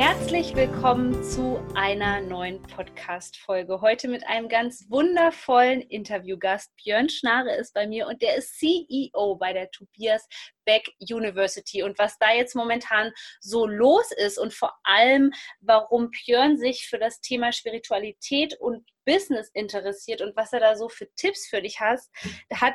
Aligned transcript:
Herzlich 0.00 0.56
willkommen 0.56 1.22
zu 1.22 1.60
einer 1.74 2.22
neuen 2.22 2.62
Podcast-Folge. 2.62 3.82
Heute 3.82 4.08
mit 4.08 4.26
einem 4.26 4.48
ganz 4.48 4.86
wundervollen 4.88 5.82
Interviewgast. 5.82 6.74
Björn 6.82 7.10
Schnare 7.10 7.54
ist 7.56 7.74
bei 7.74 7.86
mir 7.86 8.06
und 8.06 8.22
der 8.22 8.36
ist 8.36 8.58
CEO 8.58 9.36
bei 9.36 9.52
der 9.52 9.70
Tobias 9.70 10.26
Beck 10.64 10.90
University. 11.00 11.82
Und 11.82 11.98
was 11.98 12.16
da 12.18 12.32
jetzt 12.32 12.56
momentan 12.56 13.12
so 13.40 13.66
los 13.66 14.10
ist 14.12 14.38
und 14.38 14.54
vor 14.54 14.72
allem, 14.84 15.32
warum 15.60 16.10
Björn 16.10 16.56
sich 16.56 16.88
für 16.88 16.98
das 16.98 17.20
Thema 17.20 17.52
Spiritualität 17.52 18.58
und 18.58 18.88
Business 19.04 19.50
interessiert 19.52 20.22
und 20.22 20.34
was 20.34 20.54
er 20.54 20.60
da 20.60 20.76
so 20.76 20.88
für 20.88 21.12
Tipps 21.14 21.46
für 21.46 21.60
dich 21.60 21.78
hat, 21.78 22.00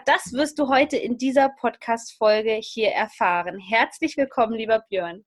das 0.05 0.31
wirst 0.31 0.59
du 0.59 0.69
heute 0.69 0.97
in 0.97 1.17
dieser 1.17 1.49
Podcast-Folge 1.49 2.53
hier 2.61 2.91
erfahren. 2.91 3.57
Herzlich 3.57 4.15
willkommen, 4.15 4.53
lieber 4.53 4.85
Björn. 4.89 5.25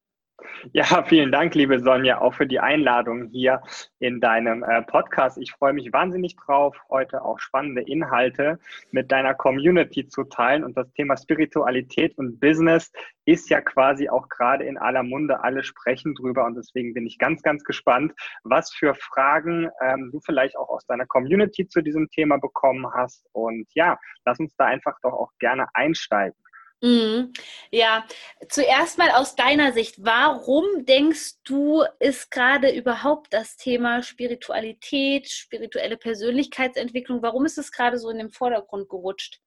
Ja, 0.72 1.02
vielen 1.02 1.32
Dank, 1.32 1.54
liebe 1.54 1.80
Sonja, 1.80 2.20
auch 2.20 2.34
für 2.34 2.46
die 2.46 2.60
Einladung 2.60 3.28
hier 3.30 3.60
in 3.98 4.20
deinem 4.20 4.62
äh, 4.62 4.82
Podcast. 4.82 5.38
Ich 5.38 5.52
freue 5.52 5.72
mich 5.72 5.92
wahnsinnig 5.92 6.36
drauf, 6.36 6.76
heute 6.90 7.22
auch 7.22 7.38
spannende 7.40 7.82
Inhalte 7.82 8.58
mit 8.92 9.10
deiner 9.10 9.34
Community 9.34 10.06
zu 10.06 10.24
teilen. 10.24 10.62
Und 10.62 10.76
das 10.76 10.92
Thema 10.92 11.16
Spiritualität 11.16 12.16
und 12.18 12.38
Business 12.38 12.92
ist 13.24 13.50
ja 13.50 13.60
quasi 13.60 14.08
auch 14.08 14.28
gerade 14.28 14.64
in 14.64 14.78
aller 14.78 15.02
Munde. 15.02 15.42
Alle 15.42 15.64
sprechen 15.64 16.14
drüber. 16.14 16.44
Und 16.44 16.54
deswegen 16.54 16.94
bin 16.94 17.06
ich 17.06 17.18
ganz, 17.18 17.42
ganz 17.42 17.64
gespannt, 17.64 18.12
was 18.44 18.72
für 18.72 18.94
Fragen 18.94 19.68
ähm, 19.82 20.10
du 20.12 20.20
vielleicht 20.20 20.56
auch 20.56 20.68
aus 20.68 20.86
deiner 20.86 21.06
Community 21.06 21.66
zu 21.66 21.82
diesem 21.82 22.08
Thema 22.10 22.38
bekommen 22.38 22.86
hast. 22.94 23.26
Und 23.32 23.66
ja, 23.74 23.98
lass 24.24 24.38
uns 24.38 24.54
da 24.56 24.66
einfach 24.66 24.98
doch 25.02 25.12
auch 25.12 25.32
gerne 25.40 25.66
einsteigen. 25.74 26.36
Mhm. 26.80 27.32
Ja, 27.72 28.06
zuerst 28.48 28.98
mal 28.98 29.10
aus 29.10 29.34
deiner 29.34 29.72
Sicht, 29.72 29.96
warum 30.04 30.64
denkst 30.86 31.42
du, 31.44 31.82
ist 31.98 32.30
gerade 32.30 32.70
überhaupt 32.70 33.32
das 33.32 33.56
Thema 33.56 34.02
Spiritualität, 34.02 35.28
spirituelle 35.28 35.96
Persönlichkeitsentwicklung, 35.96 37.20
warum 37.22 37.46
ist 37.46 37.58
es 37.58 37.72
gerade 37.72 37.98
so 37.98 38.10
in 38.10 38.18
den 38.18 38.30
Vordergrund 38.30 38.88
gerutscht? 38.88 39.40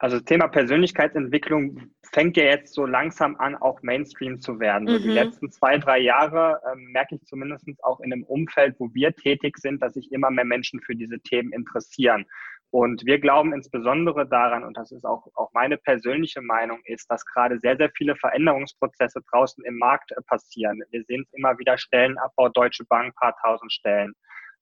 Also 0.00 0.18
das 0.18 0.26
Thema 0.26 0.46
Persönlichkeitsentwicklung 0.46 1.90
fängt 2.12 2.36
ja 2.36 2.44
jetzt 2.44 2.72
so 2.72 2.86
langsam 2.86 3.34
an, 3.36 3.56
auch 3.56 3.82
Mainstream 3.82 4.40
zu 4.40 4.60
werden. 4.60 4.84
Mhm. 4.84 4.92
So 4.92 4.98
die 4.98 5.08
letzten 5.08 5.50
zwei, 5.50 5.76
drei 5.78 5.98
Jahre 5.98 6.60
äh, 6.64 6.76
merke 6.76 7.16
ich 7.16 7.24
zumindest 7.24 7.66
auch 7.82 7.98
in 7.98 8.10
dem 8.10 8.22
Umfeld, 8.22 8.76
wo 8.78 8.94
wir 8.94 9.12
tätig 9.12 9.58
sind, 9.58 9.82
dass 9.82 9.94
sich 9.94 10.12
immer 10.12 10.30
mehr 10.30 10.44
Menschen 10.44 10.80
für 10.80 10.94
diese 10.94 11.18
Themen 11.18 11.52
interessieren. 11.52 12.26
Und 12.70 13.06
wir 13.06 13.18
glauben 13.18 13.54
insbesondere 13.54 14.28
daran, 14.28 14.62
und 14.62 14.76
das 14.76 14.92
ist 14.92 15.04
auch, 15.04 15.26
auch 15.34 15.50
meine 15.54 15.78
persönliche 15.78 16.42
Meinung, 16.42 16.80
ist, 16.84 17.10
dass 17.10 17.24
gerade 17.24 17.58
sehr, 17.58 17.76
sehr 17.78 17.90
viele 17.96 18.14
Veränderungsprozesse 18.16 19.20
draußen 19.30 19.64
im 19.64 19.78
Markt 19.78 20.12
äh, 20.12 20.20
passieren. 20.26 20.82
Wir 20.90 21.02
sehen 21.04 21.24
es 21.26 21.32
immer 21.32 21.58
wieder 21.58 21.78
Stellenabbau, 21.78 22.50
Deutsche 22.50 22.84
Bank, 22.84 23.14
paar 23.16 23.34
tausend 23.42 23.72
Stellen, 23.72 24.12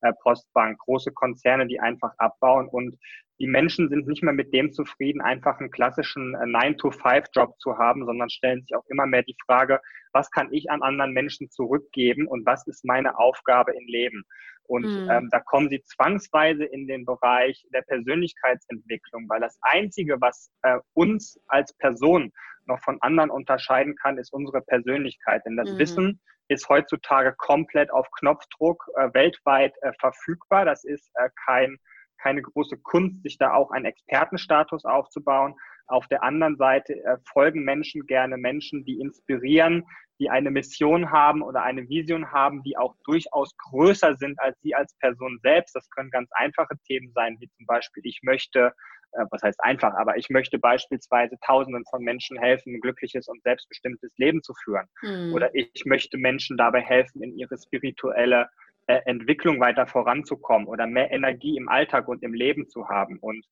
äh, 0.03 0.13
Postbank, 0.23 0.79
große 0.79 1.13
Konzerne, 1.13 1.67
die 1.67 1.81
einfach 1.81 2.13
abbauen. 2.19 2.69
Und 2.69 2.97
die 3.41 3.49
Menschen 3.49 3.89
sind 3.89 4.07
nicht 4.07 4.23
mehr 4.23 4.33
mit 4.33 4.55
dem 4.55 4.73
zufrieden, 4.73 5.21
einfach 5.21 5.59
einen 5.59 5.73
klassischen 5.73 6.37
9-to-5-Job 6.37 7.51
äh, 7.51 7.59
zu 7.59 7.77
haben, 7.77 8.07
sondern 8.07 8.31
stellen 8.31 8.63
sich 8.63 8.77
auch 8.77 8.85
immer 8.89 9.07
mehr 9.07 9.25
die 9.25 9.37
Frage, 9.45 9.81
was 10.13 10.31
kann 10.31 10.53
ich 10.53 10.71
an 10.71 10.83
anderen 10.83 11.13
Menschen 11.13 11.51
zurückgeben 11.51 12.29
und 12.29 12.47
was 12.47 12.67
ist 12.69 12.85
meine 12.85 13.19
Aufgabe 13.19 13.73
im 13.73 13.87
Leben? 13.87 14.25
Und 14.69 14.85
mhm. 14.85 15.11
ähm, 15.11 15.29
da 15.31 15.41
kommen 15.41 15.69
sie 15.69 15.83
zwangsweise 15.83 16.65
in 16.65 16.87
den 16.87 17.05
Bereich 17.05 17.67
der 17.73 17.83
Persönlichkeitsentwicklung, 17.83 19.29
weil 19.29 19.41
das 19.41 19.59
Einzige, 19.63 20.21
was 20.21 20.51
äh, 20.63 20.79
uns 20.95 21.41
als 21.49 21.73
Person 21.75 22.33
noch 22.67 22.81
von 22.81 22.99
anderen 23.01 23.31
unterscheiden 23.31 23.97
kann, 23.97 24.19
ist 24.19 24.33
unsere 24.33 24.61
Persönlichkeit. 24.61 25.43
Denn 25.47 25.57
das 25.57 25.71
mhm. 25.71 25.79
Wissen 25.79 26.21
ist 26.49 26.69
heutzutage 26.69 27.35
komplett 27.37 27.91
auf 27.91 28.11
Knopfdruck 28.19 28.87
äh, 28.97 29.13
weltweit 29.13 29.75
äh, 29.83 29.93
verfügbar. 29.99 30.65
Das 30.65 30.85
ist 30.85 31.11
äh, 31.15 31.29
kein, 31.45 31.79
keine 32.19 32.43
große 32.43 32.79
Kunst, 32.79 33.23
sich 33.23 33.39
da 33.39 33.53
auch 33.53 33.71
einen 33.71 33.87
Expertenstatus 33.87 34.85
aufzubauen. 34.85 35.55
Auf 35.89 36.07
der 36.09 36.23
anderen 36.23 36.57
Seite 36.57 36.95
äh, 37.05 37.17
folgen 37.33 37.65
Menschen 37.65 38.07
gerne 38.07 38.37
Menschen, 38.37 38.85
die 38.85 39.01
inspirieren, 39.01 39.85
die 40.19 40.31
eine 40.31 40.51
Mission 40.51 41.11
haben 41.11 41.43
oder 41.43 41.63
eine 41.63 41.89
Vision 41.89 42.33
haben, 42.33 42.63
die 42.63 42.77
auch 42.77 42.95
durchaus 43.05 43.57
größer 43.57 44.17
sind 44.17 44.41
als 44.41 44.61
sie 44.63 44.75
als 44.75 44.95
Person 44.99 45.39
selbst. 45.43 45.75
Das 45.75 45.89
können 45.91 46.11
ganz 46.11 46.31
einfache 46.33 46.77
Themen 46.87 47.13
sein, 47.15 47.37
wie 47.41 47.49
zum 47.51 47.67
Beispiel, 47.67 48.03
ich 48.07 48.21
möchte, 48.23 48.73
äh, 49.13 49.25
was 49.31 49.43
heißt 49.43 49.63
einfach, 49.63 49.95
aber 49.95 50.17
ich 50.17 50.31
möchte 50.31 50.59
beispielsweise 50.59 51.37
Tausenden 51.45 51.85
von 51.91 52.03
Menschen 52.03 52.39
helfen, 52.39 52.75
ein 52.75 52.81
glückliches 52.81 53.29
und 53.29 53.43
selbstbestimmtes 53.43 54.13
Leben 54.17 54.43
zu 54.43 54.55
führen. 54.65 54.87
Mhm. 55.03 55.35
Oder 55.35 55.55
ich 55.55 55.85
möchte 55.85 56.17
Menschen 56.19 56.57
dabei 56.57 56.81
helfen, 56.81 57.23
in 57.23 57.37
ihre 57.37 57.57
spirituelle 57.59 58.49
äh, 58.87 59.01
Entwicklung 59.05 59.61
weiter 59.61 59.87
voranzukommen 59.87 60.69
oder 60.69 60.87
mehr 60.87 61.11
Energie 61.11 61.57
im 61.57 61.69
Alltag 61.69 62.09
und 62.09 62.23
im 62.23 62.35
Leben 62.35 62.69
zu 62.69 62.89
haben. 62.89 63.19
Und 63.19 63.45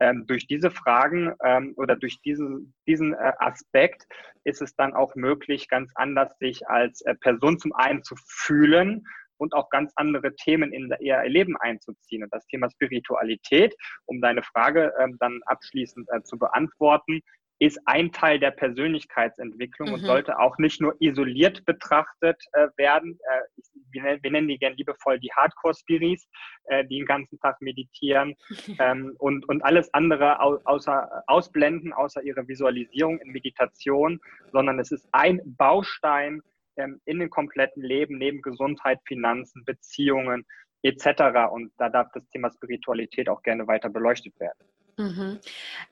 ähm, 0.00 0.26
durch 0.26 0.46
diese 0.46 0.70
Fragen 0.70 1.34
ähm, 1.44 1.74
oder 1.76 1.96
durch 1.96 2.20
diesen, 2.22 2.74
diesen 2.86 3.14
äh, 3.14 3.32
Aspekt 3.38 4.06
ist 4.44 4.62
es 4.62 4.74
dann 4.76 4.94
auch 4.94 5.14
möglich, 5.14 5.68
ganz 5.68 5.92
anders 5.94 6.36
sich 6.38 6.68
als 6.68 7.02
äh, 7.02 7.14
Person 7.14 7.58
zum 7.58 7.72
einen 7.72 8.02
zu 8.02 8.16
fühlen 8.26 9.04
und 9.38 9.54
auch 9.54 9.70
ganz 9.70 9.92
andere 9.96 10.34
Themen 10.34 10.72
in 10.72 10.92
ihr 11.00 11.22
Leben 11.24 11.56
einzuziehen. 11.56 12.22
Und 12.22 12.32
das 12.32 12.46
Thema 12.46 12.70
Spiritualität, 12.70 13.74
um 14.06 14.20
deine 14.20 14.42
Frage 14.42 14.92
ähm, 15.00 15.16
dann 15.20 15.40
abschließend 15.46 16.08
äh, 16.12 16.22
zu 16.22 16.38
beantworten, 16.38 17.20
ist 17.62 17.78
ein 17.84 18.10
Teil 18.10 18.40
der 18.40 18.50
Persönlichkeitsentwicklung 18.50 19.88
mhm. 19.88 19.94
und 19.94 20.00
sollte 20.00 20.38
auch 20.40 20.58
nicht 20.58 20.80
nur 20.80 20.96
isoliert 21.00 21.64
betrachtet 21.64 22.42
äh, 22.52 22.66
werden. 22.76 23.18
Äh, 23.22 23.62
wir, 23.92 24.18
wir, 24.22 24.30
nennen 24.30 24.48
die 24.48 24.58
gern 24.58 24.76
liebevoll 24.76 25.18
die 25.20 25.32
Hardcore-Spiris, 25.32 26.28
äh, 26.64 26.84
die 26.86 26.98
den 26.98 27.06
ganzen 27.06 27.38
Tag 27.40 27.60
meditieren 27.60 28.34
ähm, 28.78 29.14
und, 29.18 29.48
und 29.48 29.62
alles 29.62 29.92
andere 29.94 30.40
au 30.40 30.58
außer, 30.64 31.22
ausblenden, 31.26 31.92
außer 31.92 32.22
ihre 32.22 32.46
Visualisierung 32.48 33.18
in 33.18 33.32
Meditation, 33.32 34.20
sondern 34.52 34.78
es 34.78 34.90
ist 34.92 35.08
ein 35.12 35.40
Baustein 35.44 36.42
ähm, 36.76 37.00
in 37.04 37.18
dem 37.18 37.30
kompletten 37.30 37.82
Leben, 37.82 38.18
neben 38.18 38.42
Gesundheit, 38.42 39.00
Finanzen, 39.06 39.64
Beziehungen 39.64 40.46
etc. 40.82 41.50
Und 41.50 41.72
da 41.78 41.88
darf 41.88 42.08
das 42.12 42.28
Thema 42.30 42.50
Spiritualität 42.50 43.28
auch 43.28 43.42
gerne 43.42 43.66
weiter 43.66 43.88
beleuchtet 43.88 44.38
werden. 44.40 44.58
Mhm. 44.98 45.40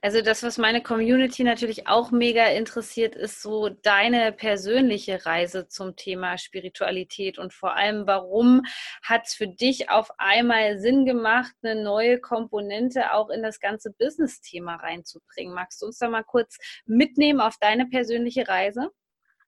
Also 0.01 0.21
das, 0.21 0.43
was 0.43 0.59
meine 0.59 0.83
Community 0.83 1.43
natürlich 1.43 1.87
auch 1.87 2.11
mega 2.11 2.45
interessiert, 2.47 3.15
ist 3.15 3.41
so 3.41 3.69
deine 3.69 4.31
persönliche 4.31 5.25
Reise 5.25 5.67
zum 5.67 5.95
Thema 5.95 6.37
Spiritualität 6.37 7.39
und 7.39 7.51
vor 7.51 7.75
allem, 7.75 8.05
warum 8.05 8.61
hat 9.01 9.23
es 9.25 9.33
für 9.33 9.47
dich 9.47 9.89
auf 9.89 10.11
einmal 10.19 10.77
Sinn 10.79 11.05
gemacht, 11.05 11.51
eine 11.63 11.83
neue 11.83 12.19
Komponente 12.19 13.13
auch 13.13 13.29
in 13.31 13.41
das 13.41 13.59
ganze 13.59 13.91
Business-Thema 13.91 14.75
reinzubringen? 14.75 15.55
Magst 15.55 15.81
du 15.81 15.87
uns 15.87 15.97
da 15.97 16.07
mal 16.07 16.23
kurz 16.23 16.57
mitnehmen 16.85 17.41
auf 17.41 17.57
deine 17.59 17.87
persönliche 17.87 18.47
Reise? 18.47 18.91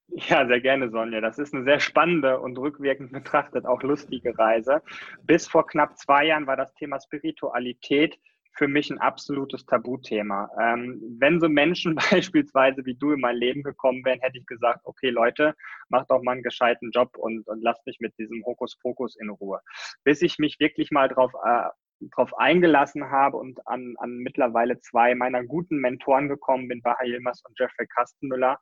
Ja, 0.08 0.46
sehr 0.46 0.60
gerne, 0.60 0.90
Sonja. 0.90 1.20
Das 1.20 1.38
ist 1.38 1.54
eine 1.54 1.64
sehr 1.64 1.80
spannende 1.80 2.38
und 2.40 2.58
rückwirkend 2.58 3.12
betrachtet 3.12 3.64
auch 3.66 3.82
lustige 3.82 4.36
Reise. 4.36 4.82
Bis 5.22 5.48
vor 5.48 5.66
knapp 5.66 5.96
zwei 5.96 6.26
Jahren 6.26 6.46
war 6.46 6.56
das 6.56 6.74
Thema 6.74 7.00
Spiritualität 7.00 8.18
für 8.56 8.68
mich 8.68 8.90
ein 8.90 8.98
absolutes 8.98 9.66
Tabuthema. 9.66 10.48
Ähm, 10.60 11.00
wenn 11.18 11.40
so 11.40 11.48
Menschen 11.48 11.96
beispielsweise 12.10 12.84
wie 12.86 12.94
du 12.94 13.12
in 13.12 13.20
mein 13.20 13.36
Leben 13.36 13.62
gekommen 13.62 14.04
wären, 14.04 14.20
hätte 14.20 14.38
ich 14.38 14.46
gesagt, 14.46 14.80
okay 14.84 15.10
Leute, 15.10 15.54
macht 15.88 16.10
doch 16.10 16.22
mal 16.22 16.32
einen 16.32 16.42
gescheiten 16.42 16.90
Job 16.92 17.16
und, 17.16 17.46
und 17.48 17.62
lasst 17.62 17.86
mich 17.86 17.98
mit 18.00 18.16
diesem 18.18 18.44
Hokuspokus 18.44 19.16
in 19.16 19.30
Ruhe. 19.30 19.60
Bis 20.04 20.22
ich 20.22 20.38
mich 20.38 20.58
wirklich 20.60 20.90
mal 20.90 21.08
drauf, 21.08 21.32
äh, 21.44 21.68
drauf 22.12 22.36
eingelassen 22.38 23.10
habe 23.10 23.36
und 23.36 23.66
an, 23.66 23.94
an 23.98 24.18
mittlerweile 24.18 24.80
zwei 24.80 25.14
meiner 25.14 25.44
guten 25.44 25.78
Mentoren 25.78 26.28
gekommen 26.28 26.68
bin, 26.68 26.82
Baha 26.82 27.04
Yilmaz 27.04 27.42
und 27.44 27.58
Jeffrey 27.58 27.86
Kastenmüller, 27.86 28.58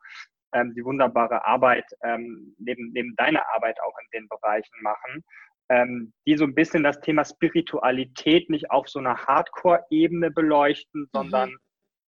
ähm, 0.53 0.73
die 0.75 0.83
wunderbare 0.83 1.45
Arbeit 1.45 1.85
ähm, 2.03 2.55
neben, 2.57 2.91
neben 2.93 3.15
deiner 3.15 3.43
Arbeit 3.53 3.77
auch 3.81 3.95
in 4.01 4.19
den 4.19 4.27
Bereichen 4.27 4.75
machen 4.81 5.23
ähm, 5.69 6.13
die 6.27 6.37
so 6.37 6.43
ein 6.43 6.55
bisschen 6.55 6.83
das 6.83 6.99
Thema 7.01 7.23
Spiritualität 7.23 8.49
nicht 8.49 8.69
auf 8.71 8.87
so 8.89 8.99
einer 8.99 9.17
Hardcore-Ebene 9.17 10.31
beleuchten, 10.31 11.01
mhm. 11.01 11.09
sondern 11.11 11.55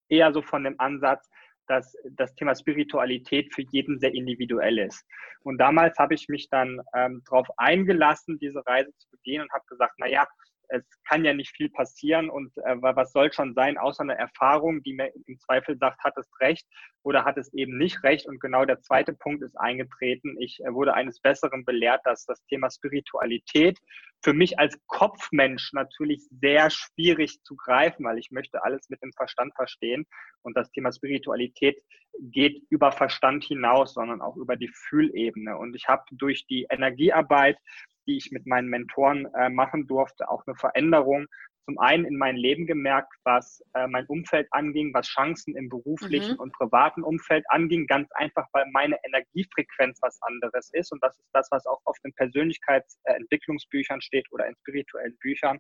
eher 0.09 0.33
so 0.33 0.43
von 0.43 0.65
dem 0.65 0.75
Ansatz, 0.79 1.29
dass 1.69 1.95
das 2.11 2.35
Thema 2.35 2.55
Spiritualität 2.55 3.55
für 3.55 3.63
jeden 3.71 3.99
sehr 3.99 4.13
individuell 4.15 4.79
ist. 4.79 5.05
Und 5.43 5.59
damals 5.59 5.99
habe 5.99 6.15
ich 6.15 6.29
mich 6.29 6.49
dann 6.51 6.81
ähm, 6.95 7.23
darauf 7.25 7.49
eingelassen, 7.57 8.39
diese 8.39 8.67
Reise 8.67 8.91
zu 8.99 9.09
begehen 9.11 9.43
und 9.43 9.53
habe 9.53 9.65
gesagt, 9.69 9.95
na 9.99 10.09
ja, 10.09 10.27
es 10.73 10.85
kann 11.05 11.25
ja 11.25 11.35
nicht 11.35 11.55
viel 11.55 11.69
passieren 11.69 12.31
und 12.31 12.57
äh, 12.59 12.77
was 12.81 13.13
soll 13.13 13.33
schon 13.33 13.55
sein, 13.55 13.77
außer 13.77 14.03
eine 14.03 14.17
Erfahrung, 14.17 14.83
die 14.83 14.95
mir 14.95 15.13
im 15.27 15.39
Zweifel 15.39 15.77
sagt, 15.77 16.03
hat 16.03 16.17
es 16.17 16.29
recht 16.41 16.67
oder 17.03 17.25
hat 17.25 17.37
es 17.37 17.53
eben 17.53 17.77
nicht 17.77 18.03
recht. 18.03 18.27
Und 18.27 18.41
genau 18.41 18.65
der 18.65 18.81
zweite 18.81 19.13
Punkt 19.13 19.43
ist 19.43 19.57
eingetreten. 19.57 20.37
Ich 20.41 20.61
äh, 20.61 20.73
wurde 20.73 20.95
eines 20.95 21.21
Besseren 21.21 21.65
belehrt, 21.65 22.01
dass 22.05 22.25
das 22.25 22.43
Thema 22.47 22.71
Spiritualität 22.71 23.79
für 24.23 24.33
mich 24.33 24.59
als 24.59 24.79
Kopfmensch 24.87 25.73
natürlich 25.73 26.23
sehr 26.41 26.71
schwierig 26.71 27.43
zu 27.43 27.57
greifen, 27.57 28.05
weil 28.05 28.19
ich 28.19 28.31
möchte 28.31 28.63
alles 28.65 28.89
mit 28.89 29.03
dem 29.03 29.13
Verstand 29.13 29.55
verstehen. 29.55 30.07
Und 30.43 30.57
das 30.57 30.71
Thema 30.71 30.93
Spiritualität 30.93 31.83
geht 32.21 32.63
über 32.71 32.93
Verstand 32.93 33.45
hinaus, 33.45 33.95
sondern 33.95 34.23
auch 34.23 34.37
über 34.37 34.57
die 34.57 34.71
Fühlebene. 34.73 35.57
Und 35.57 35.75
ich 35.75 35.89
habe 35.89 36.05
durch 36.13 36.47
die 36.47 36.67
Energiearbeit, 36.71 37.59
die 38.07 38.17
ich 38.17 38.31
mit 38.33 38.47
meinen 38.47 38.69
Mentoren 38.69 39.27
äh, 39.35 39.49
machen 39.49 39.87
durfte, 39.87 40.29
auch 40.29 40.43
eine 40.47 40.57
Veränderung 40.57 41.27
zum 41.65 41.79
einen 41.79 42.05
in 42.05 42.17
mein 42.17 42.37
Leben 42.37 42.67
gemerkt, 42.67 43.13
was 43.25 43.63
äh, 43.75 43.87
mein 43.87 44.07
Umfeld 44.07 44.49
anging, 44.51 44.93
was 44.95 45.07
Chancen 45.07 45.55
im 45.57 45.69
beruflichen 45.69 46.35
mhm. 46.35 46.41
und 46.41 46.53
privaten 46.53 47.03
Umfeld 47.03 47.45
anging. 47.49 47.87
Ganz 47.87 48.11
einfach, 48.13 48.47
weil 48.53 48.67
meine 48.73 48.99
Energiefrequenz 49.05 49.99
was 50.03 50.21
anderes 50.23 50.71
ist. 50.73 50.93
Und 50.93 51.03
das 51.03 51.17
ist 51.19 51.31
das, 51.33 51.49
was 51.51 51.67
auch 51.67 51.81
auf 51.85 51.97
den 52.05 52.13
Persönlichkeitsentwicklungsbüchern 52.15 54.01
steht 54.01 54.27
oder 54.33 54.47
in 54.47 54.57
spirituellen 54.57 55.17
Büchern. 55.19 55.59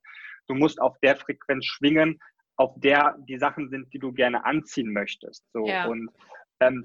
Du 0.48 0.54
musst 0.54 0.80
auf 0.80 0.98
der 1.00 1.16
Frequenz 1.16 1.66
schwingen, 1.66 2.18
auf 2.56 2.74
der 2.78 3.16
die 3.28 3.38
Sachen 3.38 3.68
sind, 3.68 3.92
die 3.92 3.98
du 3.98 4.12
gerne 4.12 4.44
anziehen 4.44 4.92
möchtest. 4.92 5.44
So. 5.52 5.66
Ja. 5.66 5.86
Und 5.86 6.10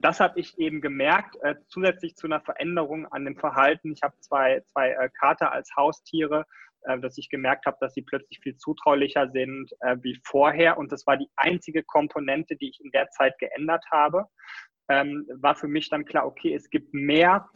das 0.01 0.19
habe 0.19 0.39
ich 0.39 0.57
eben 0.57 0.81
gemerkt, 0.81 1.35
äh, 1.41 1.56
zusätzlich 1.68 2.15
zu 2.15 2.27
einer 2.27 2.41
Veränderung 2.41 3.06
an 3.07 3.25
dem 3.25 3.35
Verhalten. 3.38 3.91
Ich 3.91 4.01
habe 4.01 4.15
zwei, 4.19 4.62
zwei 4.71 4.91
äh, 4.91 5.09
Kater 5.19 5.51
als 5.51 5.75
Haustiere, 5.75 6.45
äh, 6.83 7.00
dass 7.00 7.18
ich 7.18 7.29
gemerkt 7.29 7.65
habe, 7.65 7.77
dass 7.81 7.94
sie 7.94 8.01
plötzlich 8.01 8.39
viel 8.39 8.56
zutraulicher 8.57 9.29
sind 9.29 9.71
äh, 9.81 9.97
wie 10.01 10.19
vorher. 10.24 10.77
Und 10.77 10.91
das 10.91 11.06
war 11.06 11.18
die 11.18 11.29
einzige 11.35 11.83
Komponente, 11.83 12.56
die 12.56 12.69
ich 12.69 12.83
in 12.83 12.91
der 12.91 13.09
Zeit 13.09 13.38
geändert 13.39 13.83
habe. 13.91 14.25
Ähm, 14.89 15.27
war 15.41 15.56
für 15.56 15.68
mich 15.68 15.89
dann 15.89 16.06
klar, 16.06 16.25
okay, 16.25 16.53
es 16.53 16.69
gibt 16.69 16.94
mehr, 16.94 17.50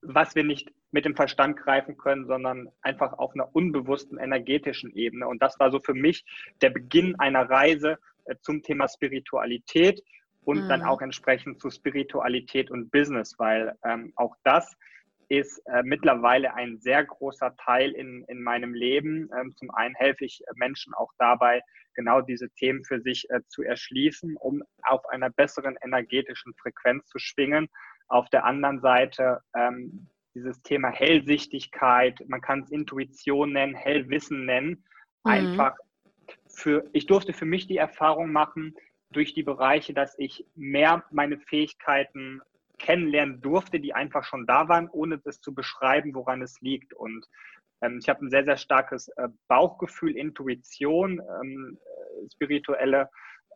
was 0.00 0.34
wir 0.34 0.44
nicht 0.44 0.72
mit 0.90 1.04
dem 1.04 1.16
Verstand 1.16 1.58
greifen 1.58 1.96
können, 1.96 2.26
sondern 2.26 2.68
einfach 2.80 3.14
auf 3.14 3.34
einer 3.34 3.54
unbewussten 3.54 4.18
energetischen 4.18 4.90
Ebene. 4.94 5.28
Und 5.28 5.42
das 5.42 5.58
war 5.58 5.70
so 5.70 5.80
für 5.80 5.94
mich 5.94 6.24
der 6.60 6.70
Beginn 6.70 7.18
einer 7.18 7.48
Reise 7.48 7.98
äh, 8.24 8.36
zum 8.40 8.62
Thema 8.62 8.88
Spiritualität 8.88 10.02
und 10.44 10.64
mhm. 10.64 10.68
dann 10.68 10.82
auch 10.82 11.00
entsprechend 11.00 11.60
zu 11.60 11.70
Spiritualität 11.70 12.70
und 12.70 12.90
Business, 12.90 13.34
weil 13.38 13.74
ähm, 13.84 14.12
auch 14.16 14.34
das 14.44 14.76
ist 15.28 15.62
äh, 15.66 15.82
mittlerweile 15.82 16.54
ein 16.54 16.78
sehr 16.78 17.04
großer 17.04 17.56
Teil 17.56 17.92
in, 17.92 18.22
in 18.28 18.42
meinem 18.42 18.74
Leben. 18.74 19.30
Ähm, 19.38 19.54
zum 19.56 19.70
einen 19.70 19.94
helfe 19.94 20.26
ich 20.26 20.42
Menschen 20.56 20.92
auch 20.92 21.10
dabei, 21.18 21.62
genau 21.94 22.20
diese 22.20 22.50
Themen 22.50 22.84
für 22.84 23.00
sich 23.00 23.28
äh, 23.30 23.40
zu 23.48 23.62
erschließen, 23.62 24.36
um 24.36 24.62
auf 24.82 25.06
einer 25.08 25.30
besseren 25.30 25.76
energetischen 25.82 26.52
Frequenz 26.60 27.06
zu 27.06 27.18
schwingen. 27.18 27.68
Auf 28.08 28.28
der 28.28 28.44
anderen 28.44 28.80
Seite 28.80 29.40
ähm, 29.56 30.06
dieses 30.34 30.60
Thema 30.62 30.90
Hellsichtigkeit, 30.90 32.22
man 32.26 32.40
kann 32.40 32.60
es 32.60 32.70
Intuition 32.70 33.52
nennen, 33.52 33.74
Hellwissen 33.74 34.44
nennen, 34.44 34.84
mhm. 35.24 35.30
einfach 35.30 35.76
für, 36.48 36.88
ich 36.92 37.06
durfte 37.06 37.32
für 37.32 37.46
mich 37.46 37.66
die 37.66 37.78
Erfahrung 37.78 38.32
machen, 38.32 38.74
durch 39.12 39.34
die 39.34 39.42
Bereiche, 39.42 39.94
dass 39.94 40.14
ich 40.18 40.46
mehr 40.54 41.04
meine 41.10 41.38
Fähigkeiten 41.38 42.40
kennenlernen 42.78 43.40
durfte, 43.40 43.80
die 43.80 43.94
einfach 43.94 44.24
schon 44.24 44.46
da 44.46 44.68
waren, 44.68 44.88
ohne 44.90 45.18
das 45.18 45.40
zu 45.40 45.54
beschreiben, 45.54 46.14
woran 46.14 46.42
es 46.42 46.60
liegt. 46.60 46.92
Und 46.94 47.26
ähm, 47.82 47.98
ich 48.00 48.08
habe 48.08 48.24
ein 48.24 48.30
sehr, 48.30 48.44
sehr 48.44 48.56
starkes 48.56 49.08
äh, 49.16 49.28
Bauchgefühl, 49.48 50.16
Intuition, 50.16 51.20
ähm, 51.20 51.78
äh, 51.78 52.28
spirituelle 52.32 53.08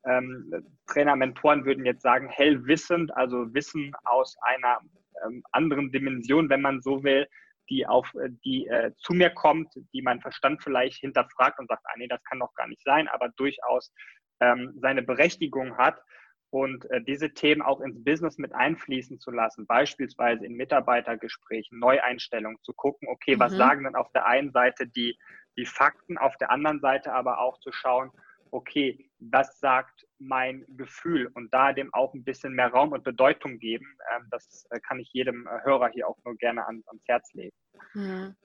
ähm, 0.04 0.52
Trainer, 0.86 1.16
Mentoren 1.16 1.64
würden 1.64 1.84
jetzt 1.84 2.02
sagen, 2.02 2.28
hellwissend, 2.28 3.14
also 3.16 3.52
Wissen 3.54 3.92
aus 4.04 4.36
einer 4.42 4.80
ähm, 5.26 5.42
anderen 5.52 5.90
Dimension, 5.90 6.48
wenn 6.48 6.60
man 6.60 6.80
so 6.80 7.02
will, 7.02 7.26
die 7.68 7.86
auf 7.86 8.12
äh, 8.14 8.30
die 8.44 8.66
äh, 8.68 8.92
zu 8.98 9.12
mir 9.12 9.30
kommt, 9.30 9.72
die 9.92 10.02
mein 10.02 10.20
Verstand 10.20 10.62
vielleicht 10.62 10.98
hinterfragt 10.98 11.58
und 11.58 11.68
sagt, 11.68 11.82
ah 11.86 11.94
nee, 11.96 12.06
das 12.06 12.22
kann 12.24 12.38
doch 12.38 12.54
gar 12.54 12.68
nicht 12.68 12.82
sein, 12.84 13.08
aber 13.08 13.30
durchaus 13.30 13.92
ähm, 14.40 14.74
seine 14.80 15.02
Berechtigung 15.02 15.76
hat 15.76 16.02
und 16.50 16.88
äh, 16.90 17.02
diese 17.02 17.30
Themen 17.30 17.62
auch 17.62 17.80
ins 17.80 18.02
Business 18.02 18.38
mit 18.38 18.54
einfließen 18.54 19.18
zu 19.18 19.30
lassen, 19.30 19.66
beispielsweise 19.66 20.46
in 20.46 20.54
Mitarbeitergesprächen, 20.54 21.78
Neueinstellungen, 21.78 22.58
zu 22.62 22.72
gucken, 22.72 23.08
okay, 23.08 23.36
mhm. 23.36 23.40
was 23.40 23.52
sagen 23.52 23.84
dann 23.84 23.96
auf 23.96 24.10
der 24.12 24.26
einen 24.26 24.52
Seite 24.52 24.86
die, 24.86 25.18
die 25.56 25.66
Fakten, 25.66 26.18
auf 26.18 26.36
der 26.36 26.50
anderen 26.50 26.80
Seite 26.80 27.12
aber 27.12 27.40
auch 27.40 27.58
zu 27.60 27.72
schauen, 27.72 28.10
okay, 28.50 29.10
was 29.18 29.58
sagt 29.58 30.06
mein 30.18 30.64
Gefühl 30.68 31.30
und 31.34 31.52
da 31.52 31.72
dem 31.72 31.92
auch 31.92 32.14
ein 32.14 32.24
bisschen 32.24 32.54
mehr 32.54 32.68
Raum 32.68 32.92
und 32.92 33.04
Bedeutung 33.04 33.58
geben. 33.58 33.98
Ähm, 34.14 34.28
das 34.30 34.66
äh, 34.70 34.80
kann 34.80 34.98
ich 34.98 35.10
jedem 35.12 35.46
äh, 35.46 35.64
Hörer 35.64 35.88
hier 35.88 36.08
auch 36.08 36.16
nur 36.24 36.36
gerne 36.36 36.66
ans, 36.66 36.86
ans 36.88 37.02
Herz 37.06 37.32
legen. 37.34 37.56
Mhm. 37.94 38.36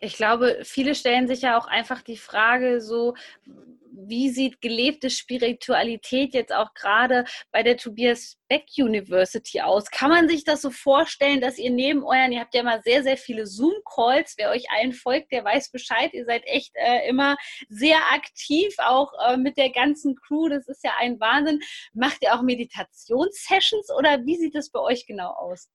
Ich 0.00 0.16
glaube, 0.16 0.60
viele 0.64 0.94
stellen 0.94 1.28
sich 1.28 1.42
ja 1.42 1.58
auch 1.58 1.66
einfach 1.66 2.02
die 2.02 2.16
Frage 2.16 2.80
so, 2.80 3.14
wie 4.00 4.30
sieht 4.30 4.60
gelebte 4.60 5.10
Spiritualität 5.10 6.34
jetzt 6.34 6.52
auch 6.52 6.72
gerade 6.74 7.24
bei 7.50 7.62
der 7.62 7.76
Tobias 7.76 8.36
Beck 8.48 8.66
University 8.76 9.60
aus? 9.60 9.90
Kann 9.90 10.10
man 10.10 10.28
sich 10.28 10.44
das 10.44 10.62
so 10.62 10.70
vorstellen, 10.70 11.40
dass 11.40 11.58
ihr 11.58 11.70
neben 11.70 12.04
euren, 12.04 12.32
ihr 12.32 12.40
habt 12.40 12.54
ja 12.54 12.62
mal 12.62 12.80
sehr, 12.82 13.02
sehr 13.02 13.16
viele 13.16 13.46
Zoom-Calls, 13.46 14.34
wer 14.36 14.50
euch 14.50 14.70
allen 14.70 14.92
folgt, 14.92 15.32
der 15.32 15.44
weiß 15.44 15.70
Bescheid, 15.70 16.12
ihr 16.14 16.24
seid 16.24 16.46
echt 16.46 16.72
äh, 16.74 17.08
immer 17.08 17.36
sehr 17.68 17.98
aktiv, 18.12 18.74
auch 18.78 19.12
äh, 19.26 19.36
mit 19.36 19.56
der 19.58 19.70
ganzen 19.70 20.14
Crew, 20.14 20.48
das 20.48 20.68
ist 20.68 20.84
ja 20.84 20.92
ein 20.98 21.18
Wahnsinn. 21.18 21.60
Macht 21.92 22.22
ihr 22.22 22.34
auch 22.34 22.42
Meditationssessions 22.42 23.90
oder 23.96 24.24
wie 24.24 24.36
sieht 24.36 24.54
das 24.54 24.70
bei 24.70 24.80
euch 24.80 25.06
genau 25.06 25.30
aus? 25.30 25.68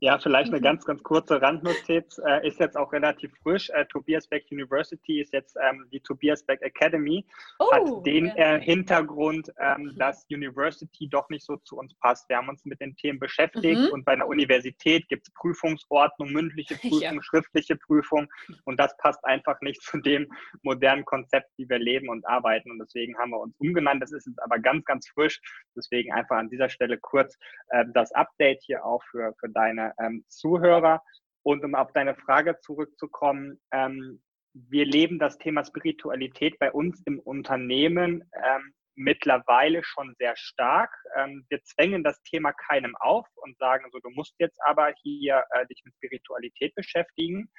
Ja, 0.00 0.18
vielleicht 0.18 0.48
eine 0.48 0.58
mhm. 0.58 0.64
ganz, 0.64 0.84
ganz 0.84 1.02
kurze 1.02 1.40
Randnotiz. 1.40 2.18
Äh, 2.26 2.46
ist 2.46 2.58
jetzt 2.58 2.76
auch 2.76 2.92
relativ 2.92 3.32
frisch. 3.42 3.70
Äh, 3.70 3.86
Tobias 3.86 4.26
Beck 4.26 4.46
University 4.50 5.20
ist 5.20 5.32
jetzt 5.32 5.56
ähm, 5.62 5.86
die 5.92 6.00
Tobias 6.00 6.42
Beck 6.42 6.60
Academy. 6.62 7.24
Oh, 7.58 7.70
hat 7.72 8.06
den 8.06 8.26
ja. 8.26 8.34
äh, 8.34 8.60
Hintergrund, 8.60 9.52
ähm, 9.58 9.82
mhm. 9.82 9.98
dass 9.98 10.26
University 10.30 11.08
doch 11.08 11.28
nicht 11.28 11.44
so 11.44 11.56
zu 11.58 11.76
uns 11.78 11.94
passt. 11.94 12.28
Wir 12.28 12.36
haben 12.36 12.48
uns 12.48 12.64
mit 12.64 12.80
den 12.80 12.96
Themen 12.96 13.18
beschäftigt 13.18 13.80
mhm. 13.80 13.92
und 13.92 14.04
bei 14.04 14.12
einer 14.12 14.26
Universität 14.26 15.08
gibt 15.08 15.28
es 15.28 15.34
Prüfungsordnung, 15.34 16.32
mündliche 16.32 16.74
Prüfung, 16.80 17.00
ja. 17.00 17.22
schriftliche 17.22 17.76
Prüfung 17.76 18.26
und 18.64 18.80
das 18.80 18.96
passt 18.98 19.24
einfach 19.24 19.60
nicht 19.60 19.82
zu 19.82 19.98
dem 19.98 20.26
modernen 20.62 21.04
Konzept, 21.04 21.50
wie 21.56 21.68
wir 21.68 21.78
leben 21.78 22.08
und 22.08 22.26
arbeiten. 22.26 22.70
Und 22.70 22.78
deswegen 22.78 23.16
haben 23.18 23.30
wir 23.30 23.40
uns 23.40 23.54
umgenannt. 23.58 24.02
Das 24.02 24.12
ist 24.12 24.26
jetzt 24.26 24.42
aber 24.42 24.58
ganz, 24.58 24.84
ganz 24.84 25.08
frisch. 25.08 25.40
Deswegen 25.76 26.12
einfach 26.12 26.36
an 26.36 26.48
dieser 26.48 26.68
Stelle 26.68 26.98
kurz 26.98 27.36
äh, 27.68 27.84
das 27.94 28.12
Update 28.12 28.62
hier 28.62 28.84
auch 28.84 29.02
für, 29.04 29.34
für 29.38 29.43
für 29.44 29.50
deine 29.50 29.92
ähm, 29.98 30.24
Zuhörer. 30.28 31.02
Und 31.42 31.62
um 31.64 31.74
auf 31.74 31.92
deine 31.92 32.14
Frage 32.14 32.58
zurückzukommen, 32.60 33.60
ähm, 33.72 34.22
wir 34.54 34.86
leben 34.86 35.18
das 35.18 35.36
Thema 35.36 35.64
Spiritualität 35.64 36.58
bei 36.58 36.72
uns 36.72 37.02
im 37.04 37.18
Unternehmen 37.18 38.24
ähm, 38.42 38.72
mittlerweile 38.94 39.82
schon 39.82 40.14
sehr 40.18 40.34
stark. 40.36 40.90
Ähm, 41.16 41.44
wir 41.50 41.62
zwängen 41.64 42.04
das 42.04 42.22
Thema 42.22 42.52
keinem 42.52 42.94
auf 42.96 43.26
und 43.34 43.58
sagen 43.58 43.86
so, 43.90 43.98
du 43.98 44.10
musst 44.10 44.34
jetzt 44.38 44.58
aber 44.64 44.92
hier 45.02 45.44
äh, 45.50 45.66
dich 45.66 45.82
mit 45.84 45.94
Spiritualität 45.96 46.74
beschäftigen. 46.74 47.50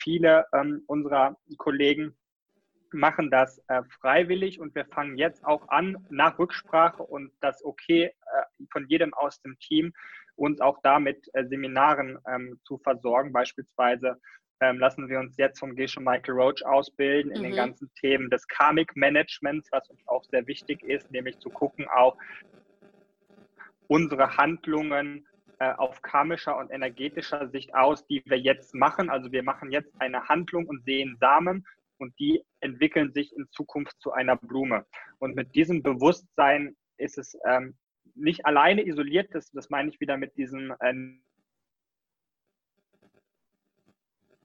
Viele 0.00 0.44
ähm, 0.52 0.82
unserer 0.86 1.36
Kollegen 1.56 2.16
machen 2.92 3.30
das 3.30 3.58
äh, 3.68 3.82
freiwillig 4.00 4.60
und 4.60 4.74
wir 4.74 4.84
fangen 4.86 5.16
jetzt 5.18 5.44
auch 5.44 5.68
an, 5.68 6.06
nach 6.10 6.38
Rücksprache 6.38 7.02
und 7.02 7.32
das 7.40 7.64
Okay 7.64 8.04
äh, 8.04 8.12
von 8.70 8.86
jedem 8.88 9.12
aus 9.14 9.40
dem 9.40 9.58
Team, 9.58 9.92
uns 10.36 10.60
auch 10.60 10.78
damit 10.82 11.28
äh, 11.34 11.44
Seminaren 11.46 12.18
ähm, 12.28 12.60
zu 12.64 12.78
versorgen. 12.78 13.32
Beispielsweise 13.32 14.20
ähm, 14.60 14.78
lassen 14.78 15.08
wir 15.08 15.18
uns 15.18 15.36
jetzt 15.36 15.58
vom 15.58 15.74
Gesche 15.74 16.00
Michael 16.00 16.34
Roach 16.34 16.64
ausbilden 16.64 17.32
in 17.32 17.40
mhm. 17.40 17.44
den 17.44 17.56
ganzen 17.56 17.90
Themen 17.94 18.30
des 18.30 18.46
Karmic 18.48 18.96
Managements, 18.96 19.68
was 19.72 19.88
uns 19.90 20.06
auch 20.06 20.24
sehr 20.24 20.46
wichtig 20.46 20.82
ist, 20.82 21.10
nämlich 21.10 21.38
zu 21.38 21.50
gucken 21.50 21.86
auch 21.88 22.16
unsere 23.88 24.36
Handlungen 24.36 25.26
äh, 25.58 25.72
auf 25.72 26.02
karmischer 26.02 26.56
und 26.58 26.70
energetischer 26.70 27.48
Sicht 27.48 27.74
aus, 27.74 28.06
die 28.06 28.22
wir 28.26 28.38
jetzt 28.38 28.74
machen. 28.74 29.10
Also 29.10 29.32
wir 29.32 29.42
machen 29.42 29.70
jetzt 29.70 29.92
eine 30.00 30.28
Handlung 30.28 30.66
und 30.66 30.84
sehen 30.84 31.16
Samen 31.20 31.66
und 31.98 32.18
die 32.18 32.42
entwickeln 32.60 33.12
sich 33.12 33.34
in 33.36 33.48
Zukunft 33.50 33.98
zu 34.00 34.12
einer 34.12 34.36
Blume. 34.36 34.84
Und 35.18 35.34
mit 35.34 35.54
diesem 35.54 35.82
Bewusstsein 35.82 36.76
ist 36.98 37.18
es 37.18 37.38
ähm, 37.46 37.74
nicht 38.16 38.46
alleine 38.46 38.86
isoliert, 38.86 39.34
das, 39.34 39.50
das 39.52 39.70
meine 39.70 39.90
ich 39.90 40.00
wieder 40.00 40.16
mit 40.16 40.36
diesem 40.36 40.74
äh, 40.80 40.94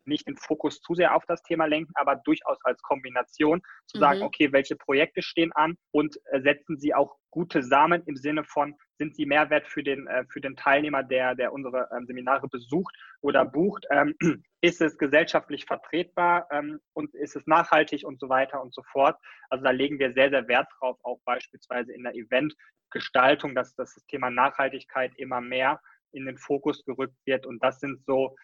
nicht 0.06 0.28
den 0.28 0.38
Fokus 0.38 0.82
zu 0.82 0.96
sehr 0.96 1.16
auf 1.16 1.26
das 1.28 1.42
Thema 1.44 1.66
lenken, 1.66 1.92
aber 1.96 2.16
durchaus 2.16 2.58
als 2.64 2.82
Kombination 2.82 3.62
zu 3.88 4.00
sagen, 4.00 4.20
mhm. 4.20 4.26
okay, 4.26 4.52
welche 4.52 4.76
Projekte 4.76 5.22
stehen 5.22 5.52
an 5.54 5.76
und 5.92 6.18
äh, 6.32 6.42
setzen 6.42 6.78
sie 6.78 6.94
auch 6.94 7.18
gute 7.32 7.64
Samen 7.64 8.04
im 8.06 8.16
Sinne 8.16 8.44
von, 8.44 8.76
sind 8.98 9.16
sie 9.16 9.26
Mehrwert 9.26 9.68
für 9.68 9.84
den, 9.84 10.06
äh, 10.08 10.26
für 10.30 10.42
den 10.42 10.56
Teilnehmer, 10.56 11.02
der, 11.02 11.34
der 11.34 11.54
unsere 11.54 11.90
ähm, 11.96 12.06
Seminare 12.06 12.48
besucht 12.48 12.96
oder 13.22 13.46
bucht? 13.46 13.86
Ähm, 13.90 14.16
ist 14.62 14.82
es 14.82 14.98
gesellschaftlich 14.98 15.66
vertretbar 15.66 16.48
ähm, 16.52 16.80
und 16.94 17.14
ist 17.16 17.36
es 17.36 17.48
nachhaltig 17.48 18.06
und 18.06 18.20
so 18.20 18.30
weiter 18.30 18.62
und 18.62 18.74
so 18.74 18.84
fort? 18.92 19.18
Also 19.50 19.64
da 19.64 19.72
legen 19.72 19.98
wir 19.98 20.14
sehr, 20.14 20.30
sehr 20.30 20.48
Wert 20.48 20.68
drauf, 20.78 20.98
auch 21.04 21.20
beispielsweise 21.26 21.94
in 21.94 22.04
der 22.04 22.14
Eventgestaltung, 22.14 23.56
dass, 23.56 23.74
dass 23.76 23.96
das 23.96 24.06
Thema 24.06 24.30
Nachhaltigkeit 24.30 25.14
immer 25.18 25.42
mehr 25.42 25.82
in 26.12 26.26
den 26.26 26.38
Fokus 26.38 26.84
gerückt 26.84 27.18
wird. 27.26 27.46
Und 27.46 27.64
das 27.64 27.80
sind 27.80 28.04
so 28.06 28.36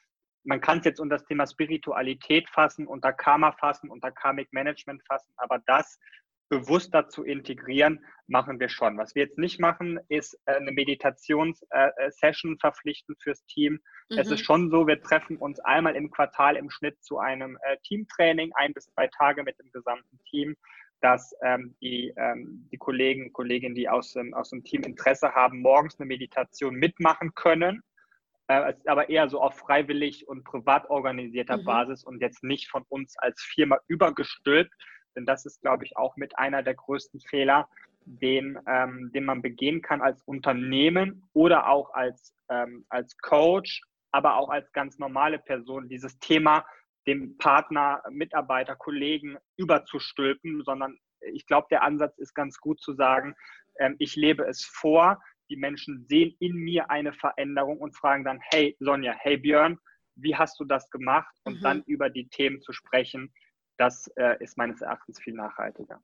man 0.48 0.62
kann 0.62 0.80
es 0.80 0.86
jetzt 0.86 1.00
unter 1.00 1.18
das 1.18 1.26
Thema 1.26 1.46
Spiritualität 1.46 2.50
fassen, 2.50 2.88
unter 2.88 3.12
Karma 3.12 3.52
fassen, 3.52 3.90
unter 3.90 4.12
Karmic 4.12 4.52
Management 4.54 5.04
fassen, 5.06 5.32
aber 5.36 5.60
das 5.68 6.00
bewusster 6.50 7.10
zu 7.10 7.26
integrieren, 7.26 8.00
machen 8.28 8.58
wir 8.58 8.70
schon. 8.70 8.98
Was 8.98 9.14
wir 9.14 9.24
jetzt 9.24 9.38
nicht 9.38 9.60
machen, 9.60 10.00
ist 10.08 10.40
äh, 10.46 10.54
eine 10.54 10.72
Meditationssession 10.72 12.54
äh, 12.54 12.60
verpflichten 12.62 13.18
fürs 13.22 13.46
Team. 13.48 13.74
Mhm. 14.10 14.18
Es 14.18 14.32
ist 14.32 14.40
mhm. 14.40 14.46
schon 14.46 14.72
so, 14.72 14.88
wir 14.88 15.02
treffen 15.02 15.36
uns 15.36 15.60
einmal 15.60 15.98
im 15.98 16.10
Quartal 16.10 16.56
im 16.56 16.70
Schnitt 16.70 17.04
zu 17.04 17.20
einem 17.20 17.58
äh, 17.64 17.76
Teamtraining, 17.84 18.54
ein 18.56 18.74
bis 18.74 18.86
zwei 18.86 19.08
Tage 19.08 19.44
mit 19.44 19.60
dem 19.60 19.70
gesamten 19.74 20.18
Team, 20.30 20.56
dass 21.02 21.36
ähm, 21.44 21.76
die, 21.82 22.14
ähm, 22.16 22.70
die 22.72 22.78
Kollegen, 22.78 23.34
Kolleginnen, 23.34 23.76
die 23.76 23.90
aus 23.90 24.14
dem, 24.14 24.34
aus 24.34 24.52
dem 24.52 24.64
Team 24.64 24.84
Interesse 24.84 25.34
haben, 25.36 25.60
morgens 25.60 26.00
eine 26.00 26.08
Meditation 26.08 26.76
mitmachen 26.76 27.34
können 27.36 27.84
äh, 28.48 28.74
aber 28.86 29.10
eher 29.10 29.30
so 29.30 29.42
auf 29.42 29.58
freiwillig 29.58 30.28
und 30.28 30.44
privat 30.44 30.90
organisierter 30.90 31.58
mhm. 31.58 31.66
Basis 31.66 32.04
und 32.04 32.22
jetzt 32.22 32.44
nicht 32.44 32.70
von 32.70 32.84
uns 32.90 33.18
als 33.18 33.42
Firma 33.42 33.78
übergestülpt. 33.88 34.74
Denn 35.16 35.26
das 35.26 35.46
ist, 35.46 35.62
glaube 35.62 35.84
ich, 35.86 35.98
auch 35.98 36.16
mit 36.16 36.38
einer 36.38 36.64
der 36.64 36.76
größten 36.76 37.20
Fehler, 37.22 37.68
den, 38.06 38.58
ähm, 38.68 39.12
den 39.14 39.26
man 39.26 39.42
begehen 39.42 39.82
kann 39.82 40.02
als 40.02 40.22
Unternehmen 40.24 41.28
oder 41.34 41.68
auch 41.68 41.94
als, 41.94 42.34
ähm, 42.50 42.86
als 42.90 43.18
Coach, 43.18 43.82
aber 44.12 44.38
auch 44.38 44.50
als 44.50 44.72
ganz 44.72 44.98
normale 44.98 45.40
Person, 45.40 45.90
dieses 45.90 46.18
Thema 46.20 46.66
dem 47.06 47.38
Partner, 47.38 48.02
Mitarbeiter, 48.10 48.76
Kollegen 48.76 49.38
überzustülpen, 49.56 50.64
sondern 50.64 50.98
ich 51.34 51.46
glaube, 51.48 51.68
der 51.72 51.84
Ansatz 51.84 52.18
ist 52.18 52.34
ganz 52.34 52.60
gut 52.60 52.80
zu 52.80 52.94
sagen, 52.94 53.36
ähm, 53.80 53.96
ich 54.00 54.16
lebe 54.16 54.46
es 54.46 54.64
vor, 54.64 55.22
die 55.50 55.58
Menschen 55.58 56.06
sehen 56.08 56.36
in 56.40 56.56
mir 56.56 56.90
eine 56.90 57.14
Veränderung 57.14 57.78
und 57.80 57.96
fragen 57.96 58.24
dann, 58.24 58.40
hey 58.52 58.76
Sonja, 58.80 59.14
hey 59.20 59.38
Björn, 59.38 59.78
wie 60.16 60.36
hast 60.36 60.60
du 60.60 60.66
das 60.66 60.90
gemacht? 60.90 61.34
Und 61.44 61.60
mhm. 61.60 61.64
dann 61.64 61.84
über 61.86 62.10
die 62.10 62.28
Themen 62.28 62.62
zu 62.62 62.74
sprechen, 62.74 63.34
das 63.78 64.08
äh, 64.16 64.44
ist 64.44 64.58
meines 64.58 64.82
Erachtens 64.82 65.20
viel 65.22 65.34
nachhaltiger. 65.34 66.02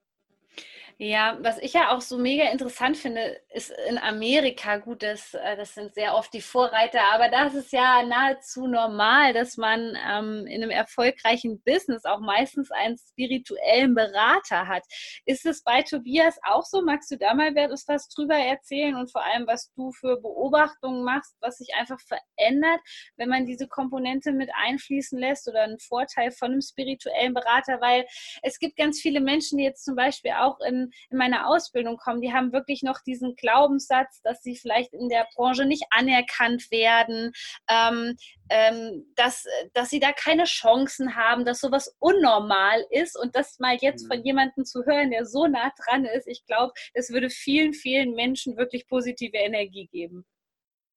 Ja, 1.00 1.38
was 1.42 1.58
ich 1.58 1.74
ja 1.74 1.92
auch 1.92 2.02
so 2.02 2.18
mega 2.20 2.52
interessant 2.52 2.98
finde, 2.98 3.42
ist 3.50 3.74
in 3.90 3.98
Amerika, 3.98 4.78
gut, 4.78 5.02
das, 5.02 5.34
äh, 5.34 5.58
das 5.58 5.74
sind 5.74 5.94
sehr 5.96 6.16
oft 6.16 6.32
die 6.34 6.42
Vorreiter, 6.42 7.02
aber 7.14 7.30
das 7.30 7.56
ist 7.56 7.74
ja 7.74 8.04
nahezu 8.04 8.68
normal, 8.68 9.34
dass 9.34 9.58
man 9.58 9.98
ähm, 10.08 10.46
in 10.46 10.62
einem 10.62 10.70
erfolgreichen 10.70 11.62
Business 11.64 12.06
auch 12.06 12.20
meistens 12.20 12.70
einen 12.70 12.98
spirituellen 12.98 13.96
Berater 13.96 14.68
hat. 14.68 14.84
Ist 15.26 15.46
es 15.48 15.64
bei 15.64 15.82
Tobias 15.82 16.38
auch 16.44 16.64
so? 16.64 16.84
Magst 16.84 17.10
du 17.10 17.18
da 17.18 17.34
mal 17.34 17.56
was 17.56 18.08
drüber 18.10 18.36
erzählen 18.36 18.96
und 18.96 19.12
vor 19.12 19.26
allem, 19.26 19.48
was 19.48 19.74
du 19.76 19.92
für 19.92 20.22
Beobachtungen 20.22 21.04
machst, 21.04 21.36
was 21.42 21.58
sich 21.58 21.74
einfach 21.76 22.00
verändert, 22.02 22.80
wenn 23.18 23.30
man 23.30 23.46
diese 23.46 23.68
Komponente 23.68 24.32
mit 24.32 24.50
einfließen 24.54 25.18
lässt 25.18 25.48
oder 25.48 25.64
einen 25.64 25.80
Vorteil 25.80 26.32
von 26.32 26.52
einem 26.52 26.62
spirituellen 26.62 27.34
Berater? 27.34 27.82
Weil 27.82 28.06
es 28.44 28.60
gibt 28.60 28.78
ganz 28.78 29.02
viele 29.02 29.22
Menschen, 29.22 29.58
die 29.58 29.64
jetzt 29.64 29.84
zum 29.84 29.96
Beispiel 29.96 30.32
auch 30.32 30.43
in 30.66 30.92
in 31.10 31.18
meiner 31.18 31.48
Ausbildung 31.48 31.98
kommen, 31.98 32.22
die 32.22 32.34
haben 32.34 32.54
wirklich 32.54 32.84
noch 32.84 33.00
diesen 33.02 33.36
Glaubenssatz, 33.36 34.22
dass 34.22 34.42
sie 34.42 34.56
vielleicht 34.56 34.94
in 34.94 35.10
der 35.10 35.28
Branche 35.36 35.66
nicht 35.66 35.84
anerkannt 35.92 36.70
werden, 36.72 37.32
ähm, 37.70 38.16
ähm, 38.50 39.06
dass, 39.16 39.46
dass 39.74 39.90
sie 39.90 40.00
da 40.00 40.12
keine 40.12 40.46
Chancen 40.46 41.16
haben, 41.16 41.46
dass 41.46 41.60
sowas 41.60 41.96
unnormal 42.00 42.84
ist 42.90 43.20
und 43.20 43.36
das 43.36 43.60
mal 43.60 43.78
jetzt 43.80 44.08
von 44.08 44.20
mhm. 44.20 44.26
jemandem 44.26 44.66
zu 44.66 44.86
hören, 44.86 45.12
der 45.12 45.26
so 45.26 45.48
nah 45.48 45.72
dran 45.86 46.06
ist, 46.06 46.28
ich 46.28 46.46
glaube, 46.46 46.74
es 46.94 47.12
würde 47.12 47.30
vielen, 47.30 47.74
vielen 47.74 48.14
Menschen 48.14 48.58
wirklich 48.58 48.88
positive 48.88 49.38
Energie 49.38 49.88
geben. 49.88 50.26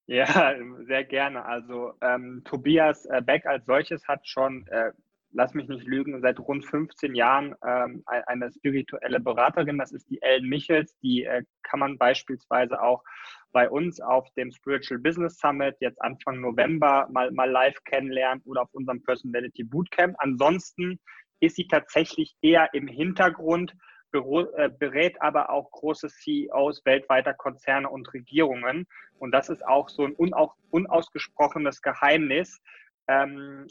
Ja, 0.07 0.25
sehr 0.87 1.03
gerne. 1.03 1.45
Also 1.45 1.93
ähm, 2.01 2.41
Tobias 2.45 3.05
äh, 3.05 3.21
Beck 3.21 3.45
als 3.45 3.65
solches 3.65 4.07
hat 4.07 4.27
schon 4.27 4.65
äh, 4.67 4.91
lass 5.37 5.53
mich 5.53 5.67
nicht 5.67 5.85
lügen, 5.85 6.19
seit 6.19 6.39
rund 6.39 6.65
15 6.65 7.13
Jahren 7.13 7.55
ähm, 7.63 8.03
eine 8.07 8.51
spirituelle 8.51 9.19
Beraterin. 9.19 9.77
Das 9.77 9.91
ist 9.91 10.09
die 10.09 10.19
Ellen 10.23 10.49
Michels. 10.49 10.97
Die 11.03 11.25
äh, 11.25 11.43
kann 11.61 11.79
man 11.79 11.99
beispielsweise 11.99 12.81
auch 12.81 13.03
bei 13.51 13.69
uns 13.69 14.01
auf 14.01 14.27
dem 14.33 14.51
Spiritual 14.51 14.99
Business 14.99 15.37
Summit 15.37 15.75
jetzt 15.79 16.01
Anfang 16.01 16.41
November 16.41 17.07
mal, 17.11 17.29
mal 17.31 17.49
live 17.49 17.77
kennenlernen 17.85 18.41
oder 18.45 18.63
auf 18.63 18.73
unserem 18.73 19.03
Personality 19.03 19.63
Bootcamp. 19.63 20.15
Ansonsten 20.17 20.99
ist 21.39 21.55
sie 21.55 21.67
tatsächlich 21.67 22.35
eher 22.41 22.73
im 22.73 22.87
Hintergrund, 22.87 23.75
äh, 24.13 24.69
berät 24.69 25.21
aber 25.21 25.51
auch 25.51 25.69
große 25.69 26.07
CEOs 26.07 26.83
weltweiter 26.83 27.35
Konzerne 27.35 27.87
und 27.87 28.11
Regierungen. 28.11 28.87
Und 29.19 29.33
das 29.33 29.49
ist 29.49 29.63
auch 29.63 29.89
so 29.89 30.03
ein 30.03 30.15
unausgesprochenes 30.15 31.83
Geheimnis. 31.83 32.59
Ähm, 33.07 33.67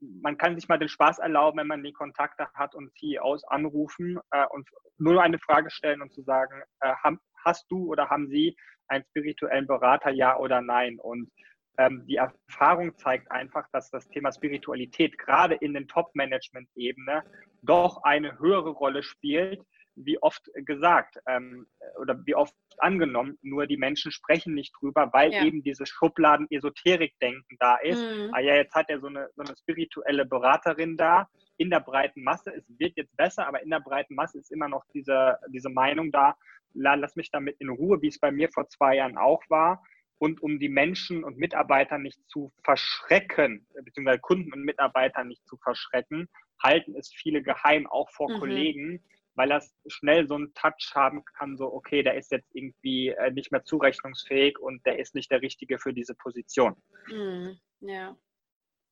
man 0.00 0.38
kann 0.38 0.54
sich 0.54 0.68
mal 0.68 0.78
den 0.78 0.88
Spaß 0.88 1.18
erlauben, 1.18 1.58
wenn 1.58 1.66
man 1.66 1.82
die 1.82 1.92
Kontakte 1.92 2.48
hat 2.54 2.74
und 2.74 2.92
CEOs 2.98 3.44
anrufen 3.44 4.18
äh, 4.30 4.46
und 4.50 4.68
nur 4.98 5.22
eine 5.22 5.38
Frage 5.38 5.70
stellen 5.70 6.02
und 6.02 6.12
zu 6.12 6.22
sagen, 6.22 6.62
äh, 6.80 6.94
haben, 7.04 7.20
hast 7.44 7.70
du 7.70 7.86
oder 7.86 8.08
haben 8.08 8.28
Sie 8.28 8.56
einen 8.88 9.04
spirituellen 9.04 9.66
Berater, 9.66 10.10
ja 10.10 10.36
oder 10.38 10.60
nein? 10.60 10.98
Und 10.98 11.30
ähm, 11.78 12.04
die 12.06 12.16
Erfahrung 12.16 12.96
zeigt 12.98 13.30
einfach, 13.30 13.66
dass 13.72 13.90
das 13.90 14.08
Thema 14.08 14.32
Spiritualität 14.32 15.16
gerade 15.18 15.54
in 15.54 15.74
den 15.74 15.88
Top-Management-Ebene 15.88 17.22
doch 17.62 18.02
eine 18.02 18.38
höhere 18.38 18.70
Rolle 18.70 19.02
spielt, 19.02 19.62
wie 19.96 20.20
oft 20.22 20.50
gesagt 20.54 21.18
ähm, 21.26 21.66
oder 22.00 22.18
wie 22.24 22.34
oft 22.34 22.54
angenommen, 22.78 23.38
nur 23.42 23.66
die 23.66 23.76
Menschen 23.76 24.12
sprechen 24.12 24.54
nicht 24.54 24.74
drüber, 24.80 25.10
weil 25.12 25.32
ja. 25.32 25.44
eben 25.44 25.62
dieses 25.62 25.88
Schubladen-Esoterik-Denken 25.88 27.56
da 27.58 27.76
ist. 27.76 28.00
Mhm. 28.00 28.30
Ah 28.32 28.40
ja, 28.40 28.54
jetzt 28.54 28.74
hat 28.74 28.88
er 28.88 29.00
so 29.00 29.08
eine, 29.08 29.28
so 29.36 29.42
eine 29.42 29.56
spirituelle 29.56 30.24
Beraterin 30.24 30.96
da 30.96 31.28
in 31.56 31.70
der 31.70 31.80
breiten 31.80 32.22
Masse. 32.22 32.52
Es 32.54 32.64
wird 32.78 32.96
jetzt 32.96 33.16
besser, 33.16 33.46
aber 33.46 33.62
in 33.62 33.70
der 33.70 33.80
breiten 33.80 34.14
Masse 34.14 34.38
ist 34.38 34.50
immer 34.50 34.68
noch 34.68 34.84
diese, 34.94 35.38
diese 35.48 35.68
Meinung 35.68 36.10
da, 36.10 36.36
lass 36.72 37.16
mich 37.16 37.30
damit 37.30 37.56
in 37.60 37.68
Ruhe, 37.68 38.00
wie 38.00 38.08
es 38.08 38.18
bei 38.18 38.30
mir 38.30 38.48
vor 38.50 38.68
zwei 38.68 38.96
Jahren 38.96 39.18
auch 39.18 39.42
war. 39.48 39.82
Und 40.18 40.42
um 40.42 40.58
die 40.58 40.68
Menschen 40.68 41.24
und 41.24 41.38
Mitarbeiter 41.38 41.96
nicht 41.96 42.20
zu 42.28 42.52
verschrecken, 42.62 43.66
beziehungsweise 43.84 44.20
Kunden 44.20 44.52
und 44.52 44.64
Mitarbeiter 44.64 45.24
nicht 45.24 45.46
zu 45.46 45.56
verschrecken, 45.56 46.28
halten 46.62 46.94
es 46.94 47.10
viele 47.10 47.42
geheim, 47.42 47.86
auch 47.86 48.10
vor 48.10 48.30
mhm. 48.30 48.38
Kollegen 48.38 49.04
weil 49.34 49.48
das 49.48 49.74
schnell 49.86 50.26
so 50.26 50.34
einen 50.34 50.52
Touch 50.54 50.92
haben 50.94 51.24
kann, 51.24 51.56
so, 51.56 51.72
okay, 51.72 52.02
der 52.02 52.16
ist 52.16 52.30
jetzt 52.30 52.54
irgendwie 52.54 53.08
äh, 53.08 53.30
nicht 53.30 53.52
mehr 53.52 53.64
zurechnungsfähig 53.64 54.58
und 54.58 54.84
der 54.86 54.98
ist 54.98 55.14
nicht 55.14 55.30
der 55.30 55.42
Richtige 55.42 55.78
für 55.78 55.92
diese 55.92 56.14
Position. 56.14 56.76
Mm, 57.08 57.52
ja, 57.80 58.16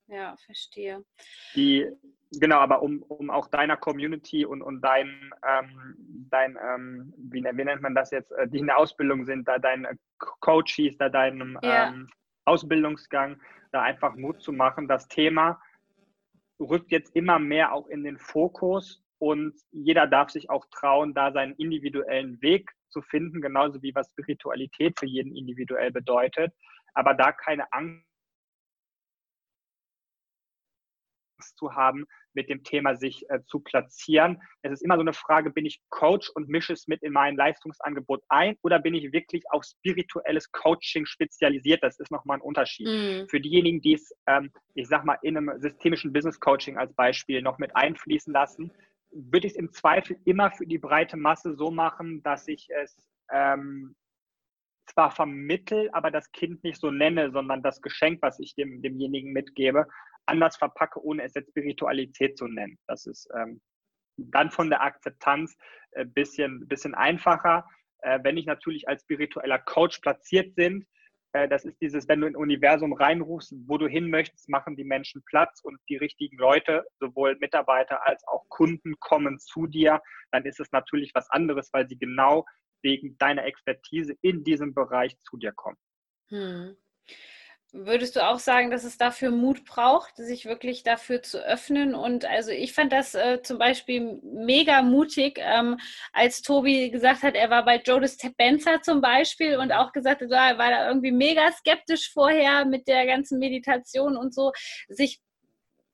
ja, 0.09 0.35
verstehe. 0.39 1.05
Die, 1.55 1.87
genau, 2.33 2.59
aber 2.59 2.83
um, 2.83 3.03
um 3.03 3.31
auch 3.31 3.49
deiner 3.49 3.77
Community 3.77 4.45
und, 4.47 4.63
und 4.63 4.81
dein, 4.81 5.31
ähm, 5.47 6.27
dein 6.31 6.57
ähm, 6.63 7.13
wie, 7.19 7.45
wie, 7.45 7.65
nennt 7.65 7.83
man 7.83 7.95
das 7.95 8.11
jetzt, 8.11 8.33
äh, 8.33 8.49
die 8.49 8.59
in 8.59 8.67
der 8.67 8.79
Ausbildung 8.79 9.27
sind, 9.27 9.47
da 9.47 9.59
dein 9.59 9.87
Coaches, 10.19 10.97
da 10.99 11.11
deinem 11.11 11.59
ja. 11.63 11.89
ähm, 11.89 12.09
Ausbildungsgang, 12.47 13.39
da 13.71 13.83
einfach 13.83 14.17
Mut 14.17 14.41
zu 14.41 14.53
machen. 14.53 14.89
Das 14.89 15.09
Thema 15.09 15.61
rückt 16.59 16.91
jetzt 16.91 17.15
immer 17.15 17.39
mehr 17.39 17.73
auch 17.73 17.87
in 17.89 18.03
den 18.03 18.19
Fokus 18.19 19.05
und 19.19 19.55
jeder 19.71 20.07
darf 20.07 20.31
sich 20.31 20.51
auch 20.51 20.65
trauen, 20.71 21.15
da 21.15 21.33
seinen 21.33 21.55
individuellen 21.57 22.41
Weg 22.41 22.71
zu 22.89 23.03
finden, 23.03 23.41
genauso 23.41 23.83
wie 23.83 23.95
was 23.95 24.09
Spiritualität 24.11 24.99
für 24.99 25.07
jeden 25.07 25.37
individuell 25.37 25.91
bedeutet. 25.91 26.53
Aber 26.95 27.15
da 27.15 27.33
keine 27.33 27.71
Angst 27.73 28.05
zu 31.57 31.75
haben, 31.75 32.07
mit 32.35 32.49
dem 32.49 32.63
Thema 32.63 32.95
sich 32.95 33.29
äh, 33.31 33.41
zu 33.47 33.59
platzieren. 33.61 34.41
Es 34.63 34.73
ist 34.73 34.83
immer 34.83 34.95
so 34.95 35.01
eine 35.01 35.13
Frage, 35.13 35.51
bin 35.51 35.67
ich 35.67 35.81
Coach 35.89 36.31
und 36.31 36.49
mische 36.49 36.73
es 36.73 36.87
mit 36.87 37.03
in 37.03 37.13
mein 37.13 37.37
Leistungsangebot 37.37 38.23
ein 38.29 38.57
oder 38.63 38.79
bin 38.79 38.95
ich 38.95 39.13
wirklich 39.13 39.43
auf 39.51 39.65
spirituelles 39.65 40.51
Coaching 40.53 41.05
spezialisiert? 41.05 41.83
Das 41.83 41.99
ist 41.99 42.13
nochmal 42.13 42.39
ein 42.39 42.43
Unterschied. 42.43 42.87
Mhm. 42.87 43.29
Für 43.29 43.41
diejenigen, 43.41 43.81
die 43.81 43.95
es, 43.95 44.13
ähm, 44.27 44.53
ich 44.75 44.87
sag 44.87 45.05
mal, 45.05 45.19
in 45.23 45.37
einem 45.37 45.61
systemischen 45.61 46.13
Business 46.13 46.39
Coaching 46.39 46.77
als 46.79 46.95
Beispiel 46.95 47.43
noch 47.43 47.59
mit 47.59 47.75
einfließen 47.75 48.33
lassen, 48.33 48.71
würde 49.11 49.47
ich 49.47 49.55
es 49.55 49.59
im 49.59 49.73
Zweifel 49.73 50.19
immer 50.25 50.51
für 50.51 50.67
die 50.67 50.79
breite 50.79 51.17
Masse 51.17 51.55
so 51.55 51.71
machen, 51.71 52.23
dass 52.23 52.49
ich 52.49 52.69
es 52.71 53.09
ähm, 53.31 53.97
zwar 54.87 55.11
vermittel, 55.11 55.91
aber 55.93 56.11
das 56.11 56.31
Kind 56.33 56.65
nicht 56.65 56.81
so 56.81 56.91
nenne, 56.91 57.31
sondern 57.31 57.63
das 57.63 57.81
Geschenk, 57.83 58.23
was 58.23 58.39
ich 58.41 58.55
dem, 58.55 58.83
demjenigen 58.83 59.33
mitgebe, 59.33 59.87
anders 60.27 60.57
verpacke, 60.57 61.03
ohne 61.03 61.25
es 61.25 61.35
jetzt 61.35 61.51
Spiritualität 61.51 62.37
zu 62.37 62.47
nennen. 62.47 62.79
Das 62.87 63.07
ist 63.07 63.29
ähm, 63.35 63.61
dann 64.17 64.51
von 64.51 64.69
der 64.69 64.83
Akzeptanz 64.83 65.57
ein 65.95 66.03
äh, 66.03 66.05
bisschen, 66.07 66.67
bisschen 66.69 66.95
einfacher. 66.95 67.67
Äh, 68.01 68.21
wenn 68.23 68.37
ich 68.37 68.47
natürlich 68.47 68.89
als 68.89 69.03
spiritueller 69.03 69.59
Coach 69.59 69.99
platziert 70.01 70.55
bin, 70.55 70.87
äh, 71.33 71.49
das 71.49 71.65
ist 71.65 71.81
dieses, 71.81 72.09
wenn 72.09 72.21
du 72.21 72.27
in 72.27 72.35
ein 72.35 72.41
Universum 72.41 72.93
reinrufst, 72.93 73.55
wo 73.67 73.79
du 73.79 73.87
hin 73.87 74.11
möchtest, 74.11 74.49
machen 74.49 74.77
die 74.77 74.85
Menschen 74.85 75.23
Platz 75.25 75.61
und 75.63 75.79
die 75.89 75.97
richtigen 75.97 76.37
Leute, 76.39 76.85
sowohl 77.01 77.37
Mitarbeiter 77.39 78.07
als 78.07 78.27
auch 78.27 78.49
Kunden, 78.49 78.95
kommen 79.01 79.39
zu 79.39 79.67
dir, 79.67 80.01
dann 80.33 80.45
ist 80.45 80.61
es 80.61 80.73
natürlich 80.73 81.13
was 81.15 81.29
anderes, 81.31 81.71
weil 81.73 81.89
sie 81.89 81.99
genau 81.99 82.45
wegen 82.83 83.19
deiner 83.19 83.45
Expertise 83.45 84.15
in 84.23 84.45
diesem 84.45 84.75
Bereich 84.75 85.19
zu 85.21 85.37
dir 85.37 85.53
kommen. 85.53 85.77
Hm. 86.29 86.77
Würdest 87.73 88.17
du 88.17 88.27
auch 88.27 88.39
sagen, 88.39 88.71
dass 88.71 88.85
es 88.85 88.97
dafür 88.97 89.31
Mut 89.31 89.67
braucht, 89.67 90.17
sich 90.17 90.47
wirklich 90.47 90.85
dafür 90.85 91.23
zu 91.23 91.45
öffnen? 91.45 91.95
Und 91.95 92.25
also 92.25 92.51
ich 92.51 92.73
fand 92.73 92.93
das 92.93 93.15
äh, 93.15 93.43
zum 93.43 93.59
Beispiel 93.59 94.19
mega 94.23 94.81
mutig, 94.81 95.39
ähm, 95.39 95.79
als 96.15 96.41
Tobi 96.41 96.91
gesagt 96.91 97.23
hat, 97.23 97.35
er 97.35 97.51
war 97.51 97.67
bei 97.67 97.77
Joe 97.77 98.01
Dispenza 98.01 98.81
zum 98.81 99.03
Beispiel 99.03 99.59
und 99.59 99.71
auch 99.73 99.93
gesagt 99.93 100.23
hat, 100.23 100.31
er 100.31 100.57
war 100.57 100.71
da 100.71 100.89
irgendwie 100.89 101.13
mega 101.13 101.53
skeptisch 101.53 102.11
vorher 102.11 102.65
mit 102.65 102.89
der 102.89 103.05
ganzen 103.05 103.39
Meditation 103.39 104.17
und 104.17 104.33
so, 104.33 104.53
sich 104.89 105.21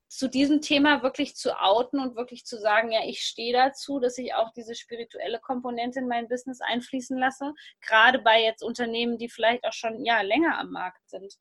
zu 0.09 0.29
diesem 0.29 0.61
Thema 0.61 1.03
wirklich 1.03 1.35
zu 1.35 1.61
outen 1.61 1.99
und 1.99 2.15
wirklich 2.15 2.45
zu 2.45 2.57
sagen, 2.57 2.93
ja, 2.93 3.01
ich 3.05 3.23
stehe 3.23 3.53
dazu, 3.53 3.99
dass 3.99 4.17
ich 4.17 4.33
auch 4.35 4.53
diese 4.53 4.77
spirituelle 4.77 5.41
Komponente 5.41 5.99
in 5.99 6.07
mein 6.07 6.29
Business 6.29 6.61
einfließen 6.61 7.19
lasse, 7.19 7.53
gerade 7.81 8.21
bei 8.21 8.41
jetzt 8.41 8.63
Unternehmen, 8.63 9.19
die 9.19 9.29
vielleicht 9.29 9.65
auch 9.65 9.73
schon 9.73 10.05
ja 10.05 10.21
länger 10.21 10.57
am 10.59 10.71
Markt 10.71 11.09
sind. 11.11 11.35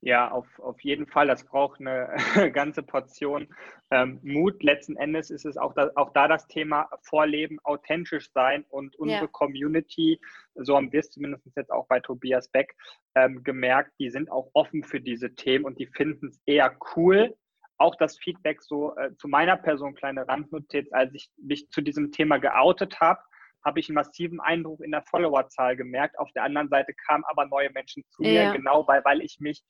Ja, 0.00 0.30
auf, 0.30 0.46
auf 0.60 0.80
jeden 0.82 1.06
Fall. 1.06 1.26
Das 1.26 1.44
braucht 1.44 1.80
eine 1.80 2.14
ganze 2.52 2.82
Portion 2.82 3.48
ähm, 3.90 4.20
Mut. 4.22 4.62
Letzten 4.62 4.96
Endes 4.96 5.30
ist 5.30 5.44
es 5.44 5.56
auch 5.56 5.74
da, 5.74 5.90
auch 5.96 6.12
da 6.12 6.28
das 6.28 6.46
Thema 6.46 6.88
Vorleben, 7.02 7.58
authentisch 7.64 8.30
sein 8.32 8.64
und 8.68 8.94
unsere 8.96 9.22
ja. 9.22 9.26
Community, 9.26 10.20
so 10.54 10.76
haben 10.76 10.92
wir 10.92 11.00
es 11.00 11.10
zumindest 11.10 11.44
jetzt 11.56 11.72
auch 11.72 11.88
bei 11.88 11.98
Tobias 11.98 12.48
Beck 12.48 12.76
ähm, 13.16 13.42
gemerkt, 13.42 13.92
die 13.98 14.10
sind 14.10 14.30
auch 14.30 14.50
offen 14.52 14.84
für 14.84 15.00
diese 15.00 15.34
Themen 15.34 15.64
und 15.64 15.78
die 15.78 15.86
finden 15.86 16.28
es 16.28 16.40
eher 16.46 16.76
cool. 16.96 17.34
Auch 17.76 17.96
das 17.96 18.18
Feedback 18.18 18.62
so 18.62 18.96
äh, 18.96 19.14
zu 19.16 19.26
meiner 19.26 19.56
Person, 19.56 19.94
kleine 19.94 20.28
Randnotiz, 20.28 20.92
als 20.92 21.12
ich 21.14 21.30
mich 21.36 21.70
zu 21.70 21.80
diesem 21.80 22.12
Thema 22.12 22.38
geoutet 22.38 23.00
habe, 23.00 23.20
habe 23.64 23.80
ich 23.80 23.88
einen 23.88 23.96
massiven 23.96 24.40
Eindruck 24.40 24.80
in 24.80 24.92
der 24.92 25.02
Followerzahl 25.02 25.76
gemerkt. 25.76 26.18
Auf 26.18 26.30
der 26.32 26.44
anderen 26.44 26.68
Seite 26.68 26.94
kamen 26.94 27.24
aber 27.24 27.46
neue 27.46 27.70
Menschen 27.70 28.04
zu 28.10 28.22
ja. 28.22 28.50
mir, 28.50 28.56
genau 28.58 28.86
weil, 28.86 29.04
weil 29.04 29.20
ich 29.22 29.40
mich 29.40 29.64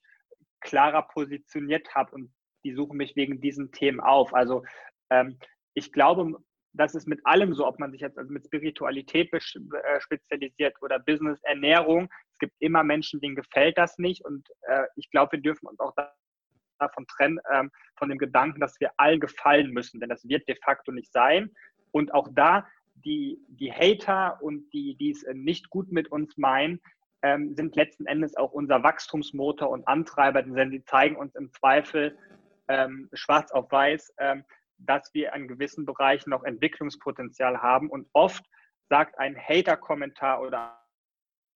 klarer 0.61 1.03
positioniert 1.03 1.95
habe 1.95 2.12
und 2.15 2.33
die 2.65 2.75
suchen 2.75 2.97
mich 2.97 3.17
wegen 3.17 3.41
diesen 3.41 3.71
Themen 3.73 4.00
auf. 4.00 4.35
Also 4.35 4.65
ähm, 5.11 5.38
ich 5.75 5.93
glaube, 5.93 6.35
das 6.73 6.95
ist 6.95 7.09
mit 7.09 7.21
allem 7.25 7.55
so, 7.55 7.67
ob 7.67 7.79
man 7.79 7.93
sich 7.93 8.00
jetzt 8.00 8.19
also 8.19 8.33
mit 8.33 8.45
Spiritualität 8.45 9.33
äh, 9.33 10.00
spezialisiert 10.00 10.75
oder 10.83 10.99
Business, 10.99 11.41
Ernährung. 11.43 12.09
Es 12.33 12.38
gibt 12.38 12.55
immer 12.59 12.85
Menschen, 12.85 13.21
denen 13.21 13.37
gefällt 13.37 13.79
das 13.79 13.99
nicht 13.99 14.25
und 14.25 14.47
äh, 14.62 14.85
ich 14.97 15.11
glaube, 15.11 15.33
wir 15.33 15.41
dürfen 15.41 15.67
uns 15.67 15.81
auch 15.81 15.95
davon 16.79 17.07
trennen, 17.07 17.41
ähm, 17.53 17.71
von 17.97 18.09
dem 18.09 18.19
Gedanken, 18.19 18.61
dass 18.61 18.79
wir 18.81 18.93
allen 18.97 19.21
gefallen 19.21 19.71
müssen, 19.71 20.00
denn 20.00 20.09
das 20.09 20.29
wird 20.29 20.47
de 20.49 20.57
facto 20.62 20.93
nicht 20.93 21.12
sein. 21.12 21.50
Und 21.91 22.15
auch 22.15 22.29
da, 22.33 22.67
die, 22.95 23.38
die 23.49 23.73
Hater 23.73 24.43
und 24.43 24.71
die, 24.73 24.97
die 24.97 25.11
es 25.11 25.25
nicht 25.33 25.71
gut 25.71 25.91
mit 25.91 26.11
uns 26.12 26.37
meinen, 26.37 26.81
ähm, 27.22 27.54
sind 27.54 27.76
letzten 27.76 28.06
Endes 28.06 28.37
auch 28.37 28.52
unser 28.52 28.82
Wachstumsmotor 28.82 29.70
und 29.70 29.87
Antreiber, 29.88 30.42
denn 30.42 30.70
sie 30.70 30.84
zeigen 30.84 31.16
uns 31.16 31.34
im 31.34 31.52
Zweifel 31.52 32.16
ähm, 32.68 33.08
schwarz 33.12 33.50
auf 33.50 33.70
weiß, 33.70 34.14
ähm, 34.18 34.44
dass 34.78 35.12
wir 35.12 35.32
in 35.32 35.48
gewissen 35.48 35.84
Bereichen 35.84 36.30
noch 36.30 36.44
Entwicklungspotenzial 36.44 37.60
haben. 37.60 37.90
Und 37.90 38.08
oft 38.12 38.44
sagt 38.88 39.18
ein 39.18 39.37
Hater-Kommentar 39.37 40.40
oder 40.40 40.78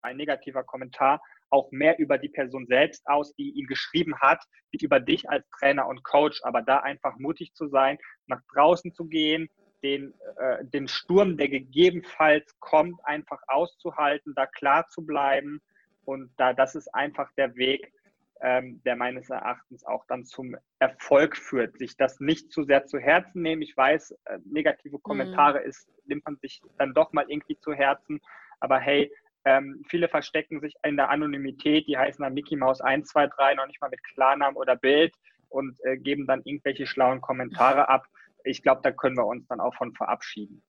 ein 0.02 0.16
negativer 0.16 0.64
Kommentar 0.64 1.20
auch 1.50 1.70
mehr 1.70 1.98
über 1.98 2.18
die 2.18 2.30
Person 2.30 2.66
selbst 2.66 3.06
aus, 3.06 3.34
die 3.34 3.50
ihn 3.50 3.66
geschrieben 3.66 4.18
hat, 4.20 4.42
wie 4.70 4.84
über 4.84 5.00
dich 5.00 5.28
als 5.28 5.48
Trainer 5.50 5.86
und 5.86 6.02
Coach. 6.02 6.40
Aber 6.42 6.62
da 6.62 6.78
einfach 6.78 7.16
mutig 7.18 7.54
zu 7.54 7.68
sein, 7.68 7.98
nach 8.26 8.40
draußen 8.54 8.92
zu 8.94 9.04
gehen, 9.04 9.48
den, 9.82 10.14
äh, 10.36 10.64
den 10.64 10.88
Sturm, 10.88 11.36
der 11.36 11.48
gegebenenfalls 11.48 12.58
kommt, 12.60 13.04
einfach 13.04 13.40
auszuhalten, 13.48 14.34
da 14.34 14.46
klar 14.46 14.88
zu 14.88 15.04
bleiben. 15.04 15.60
Und 16.04 16.30
da, 16.36 16.52
das 16.52 16.74
ist 16.74 16.94
einfach 16.94 17.30
der 17.36 17.54
Weg, 17.56 17.92
ähm, 18.40 18.82
der 18.84 18.96
meines 18.96 19.30
Erachtens 19.30 19.84
auch 19.84 20.04
dann 20.06 20.24
zum 20.24 20.56
Erfolg 20.78 21.36
führt. 21.36 21.78
Sich 21.78 21.96
das 21.96 22.18
nicht 22.20 22.50
zu 22.50 22.64
sehr 22.64 22.86
zu 22.86 22.98
Herzen 22.98 23.42
nehmen. 23.42 23.62
Ich 23.62 23.76
weiß, 23.76 24.12
äh, 24.24 24.38
negative 24.44 24.96
mhm. 24.96 25.02
Kommentare 25.02 25.60
mhm. 25.60 25.66
ist, 25.66 25.88
nimmt 26.06 26.24
man 26.24 26.36
sich 26.36 26.60
dann 26.78 26.92
doch 26.92 27.12
mal 27.12 27.24
irgendwie 27.28 27.58
zu 27.58 27.72
Herzen. 27.72 28.20
Aber 28.60 28.78
hey, 28.78 29.12
ähm, 29.44 29.82
viele 29.88 30.08
verstecken 30.08 30.60
sich 30.60 30.74
in 30.84 30.96
der 30.96 31.10
Anonymität, 31.10 31.86
die 31.88 31.98
heißen 31.98 32.22
dann 32.22 32.34
Mickey 32.34 32.56
Mouse 32.56 32.80
123, 32.80 33.56
noch 33.56 33.66
nicht 33.66 33.80
mal 33.80 33.90
mit 33.90 34.02
Klarnamen 34.04 34.56
oder 34.56 34.76
Bild 34.76 35.14
und 35.48 35.78
äh, 35.84 35.96
geben 35.96 36.26
dann 36.26 36.42
irgendwelche 36.44 36.86
schlauen 36.86 37.20
Kommentare 37.20 37.88
ab 37.88 38.06
ich 38.44 38.62
glaube, 38.62 38.80
da 38.82 38.92
können 38.92 39.16
wir 39.16 39.26
uns 39.26 39.46
dann 39.48 39.60
auch 39.60 39.74
von 39.74 39.92
verabschieden. 39.94 40.62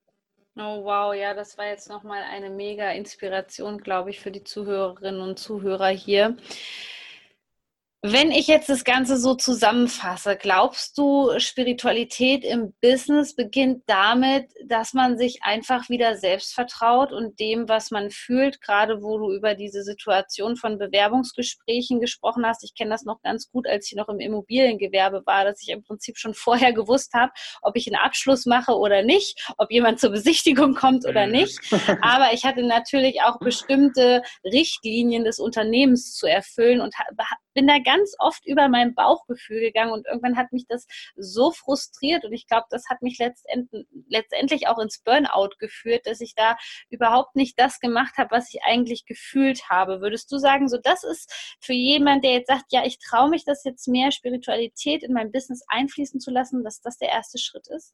Oh 0.56 0.84
wow, 0.84 1.16
ja, 1.16 1.34
das 1.34 1.58
war 1.58 1.66
jetzt 1.66 1.90
nochmal 1.90 2.22
eine 2.22 2.52
mega 2.52 2.92
Inspiration, 2.92 3.80
glaube 3.80 4.12
ich, 4.12 4.20
für 4.20 4.30
die 4.30 4.44
Zuhörerinnen 4.44 5.20
und 5.20 5.40
Zuhörer 5.40 5.88
hier. 5.88 6.38
Wenn 8.06 8.32
ich 8.32 8.48
jetzt 8.48 8.68
das 8.68 8.84
Ganze 8.84 9.16
so 9.16 9.34
zusammenfasse, 9.34 10.36
glaubst 10.36 10.98
du, 10.98 11.40
Spiritualität 11.40 12.44
im 12.44 12.74
Business 12.82 13.34
beginnt 13.34 13.84
damit, 13.86 14.52
dass 14.68 14.94
man 14.94 15.18
sich 15.18 15.42
einfach 15.42 15.88
wieder 15.88 16.18
selbst 16.18 16.54
vertraut 16.54 17.14
und 17.14 17.40
dem, 17.40 17.70
was 17.70 17.92
man 17.92 18.12
fühlt, 18.12 18.60
gerade 18.60 19.02
wo 19.02 19.18
du 19.18 19.32
über 19.32 19.56
diese 19.56 19.84
Situation 19.84 20.58
von 20.58 20.78
Bewerbungsgesprächen 20.78 22.02
gesprochen 22.02 22.46
hast. 22.46 22.66
Ich 22.66 22.76
kenne 22.76 22.92
das 22.92 23.06
noch 23.06 23.22
ganz 23.22 23.50
gut, 23.50 23.70
als 23.70 23.90
ich 23.90 23.96
noch 23.96 24.10
im 24.10 24.20
Immobiliengewerbe 24.20 25.24
war, 25.26 25.46
dass 25.46 25.62
ich 25.62 25.70
im 25.70 25.82
Prinzip 25.82 26.18
schon 26.18 26.34
vorher 26.34 26.74
gewusst 26.74 27.14
habe, 27.14 27.32
ob 27.62 27.78
ich 27.78 27.88
einen 27.88 28.04
Abschluss 28.04 28.46
mache 28.46 28.74
oder 28.74 29.04
nicht, 29.04 29.50
ob 29.58 29.72
jemand 29.72 30.02
zur 30.02 30.10
Besichtigung 30.10 30.76
kommt 30.76 31.08
oder 31.08 31.26
mhm. 31.26 31.32
nicht. 31.32 31.58
Aber 32.02 32.34
ich 32.34 32.44
hatte 32.44 32.64
natürlich 32.64 33.22
auch 33.22 33.40
bestimmte 33.40 34.24
Richtlinien 34.44 35.24
des 35.24 35.40
Unternehmens 35.40 36.16
zu 36.16 36.28
erfüllen 36.28 36.82
und 36.82 36.96
bin 37.54 37.68
da 37.68 37.80
ganz 37.80 38.16
oft 38.20 38.46
über 38.46 38.70
mein 38.70 38.96
Bauchgefühl 38.96 39.60
gegangen 39.60 39.92
und 39.92 40.08
irgendwann 40.08 40.38
hat 40.38 40.52
mich 40.52 40.66
das 40.68 40.88
so 41.16 41.52
frustriert 41.52 42.26
und 42.26 42.34
ich 42.34 42.48
glaube, 42.48 42.68
das 42.70 42.90
hat 42.90 43.02
mich 43.02 43.20
letztendlich, 43.20 44.68
auch 44.68 44.80
ins 44.80 45.00
Burnout 45.00 45.56
geführt, 45.60 46.06
dass 46.06 46.22
ich 46.22 46.36
da 46.36 46.58
überhaupt 46.90 47.36
nicht 47.36 47.60
das 47.60 47.80
gemacht 47.80 48.18
habe, 48.18 48.32
was 48.32 48.54
ich 48.54 48.64
eigentlich 48.64 49.06
gefühlt 49.06 49.70
habe. 49.70 50.02
Würdest 50.02 50.32
du 50.32 50.38
sagen, 50.38 50.68
so 50.70 50.78
das 50.78 51.04
ist 51.04 51.58
für 51.60 51.74
jemanden, 51.74 52.22
der 52.22 52.34
jetzt 52.34 52.48
sagt, 52.48 52.66
ja, 52.72 52.86
ich 52.86 53.00
traue 53.00 53.30
mich 53.30 53.46
das 53.46 53.64
jetzt 53.64 53.88
mehr 53.88 54.12
Spiritualität 54.12 55.04
in 55.04 55.14
mein 55.14 55.32
Business 55.32 55.64
einfließen 55.68 56.20
zu 56.20 56.32
lassen, 56.32 56.64
dass 56.64 56.82
das 56.82 56.98
der 56.98 57.10
erste 57.10 57.38
Schritt 57.38 57.68
ist? 57.68 57.94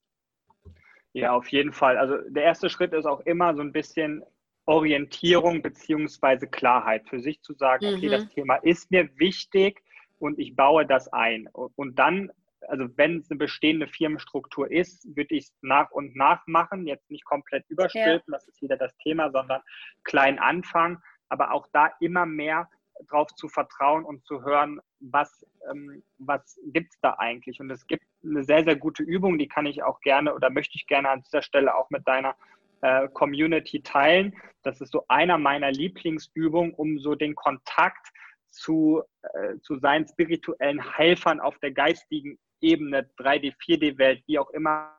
Ja, 1.14 1.34
auf 1.34 1.48
jeden 1.50 1.74
Fall. 1.74 1.98
Also 1.98 2.18
der 2.30 2.44
erste 2.44 2.70
Schritt 2.70 2.94
ist 2.94 3.06
auch 3.06 3.22
immer 3.22 3.56
so 3.56 3.62
ein 3.62 3.72
bisschen 3.72 4.24
Orientierung 4.70 5.64
beziehungsweise 5.64 6.46
Klarheit 6.46 7.10
für 7.10 7.20
sich 7.20 7.42
zu 7.42 7.54
sagen, 7.54 7.90
mhm. 7.90 7.98
okay, 7.98 8.10
das 8.10 8.30
Thema 8.30 8.56
ist 8.58 8.92
mir 8.92 9.10
wichtig 9.18 9.82
und 10.20 10.38
ich 10.38 10.56
baue 10.56 10.86
das 10.86 11.12
ein. 11.12 11.50
Und 11.52 11.98
dann, 11.98 12.32
also 12.68 12.86
wenn 12.96 13.18
es 13.18 13.32
eine 13.32 13.40
bestehende 13.40 13.88
Firmenstruktur 13.88 14.70
ist, 14.72 15.08
würde 15.16 15.34
ich 15.34 15.46
es 15.46 15.54
nach 15.62 15.90
und 15.90 16.16
nach 16.16 16.46
machen, 16.46 16.86
jetzt 16.86 17.10
nicht 17.10 17.26
komplett 17.26 17.68
überstülpen, 17.68 18.32
ja. 18.32 18.38
das 18.38 18.48
ist 18.48 18.62
wieder 18.62 18.78
das 18.78 18.96
Thema, 18.98 19.32
sondern 19.32 19.62
klein 20.04 20.38
anfangen, 20.38 21.02
aber 21.30 21.52
auch 21.52 21.68
da 21.74 21.90
immer 22.00 22.28
mehr 22.28 22.70
drauf 23.08 23.34
zu 23.34 23.48
vertrauen 23.50 24.06
und 24.06 24.24
zu 24.26 24.44
hören, 24.44 24.80
was, 25.00 25.48
ähm, 25.72 26.04
was 26.20 26.60
gibt 26.66 26.94
es 26.94 27.00
da 27.02 27.16
eigentlich. 27.18 27.60
Und 27.60 27.72
es 27.72 27.88
gibt 27.88 28.04
eine 28.24 28.44
sehr, 28.44 28.64
sehr 28.64 28.76
gute 28.76 29.02
Übung, 29.02 29.40
die 29.40 29.48
kann 29.48 29.66
ich 29.66 29.82
auch 29.82 30.00
gerne 30.02 30.36
oder 30.36 30.52
möchte 30.52 30.76
ich 30.76 30.86
gerne 30.86 31.10
an 31.10 31.24
dieser 31.24 31.42
Stelle 31.42 31.74
auch 31.76 31.90
mit 31.90 32.08
deiner 32.08 32.36
äh, 32.82 33.08
Community 33.10 33.82
teilen. 33.82 34.36
Das 34.64 34.82
ist 34.82 34.92
so 34.92 35.06
einer 35.08 35.38
meiner 35.38 35.72
Lieblingsübungen, 35.72 36.74
um 36.74 37.00
so 37.00 37.16
den 37.16 37.36
Kontakt 37.36 38.08
zu, 38.48 39.04
äh, 39.22 39.58
zu 39.62 39.78
seinen 39.80 40.08
spirituellen 40.08 40.82
Helfern 40.96 41.40
auf 41.40 41.58
der 41.60 41.72
geistigen 41.72 42.40
Ebene, 42.62 43.10
3D, 43.18 43.56
4D-Welt, 43.58 44.24
wie 44.26 44.40
auch 44.40 44.50
immer 44.52 44.96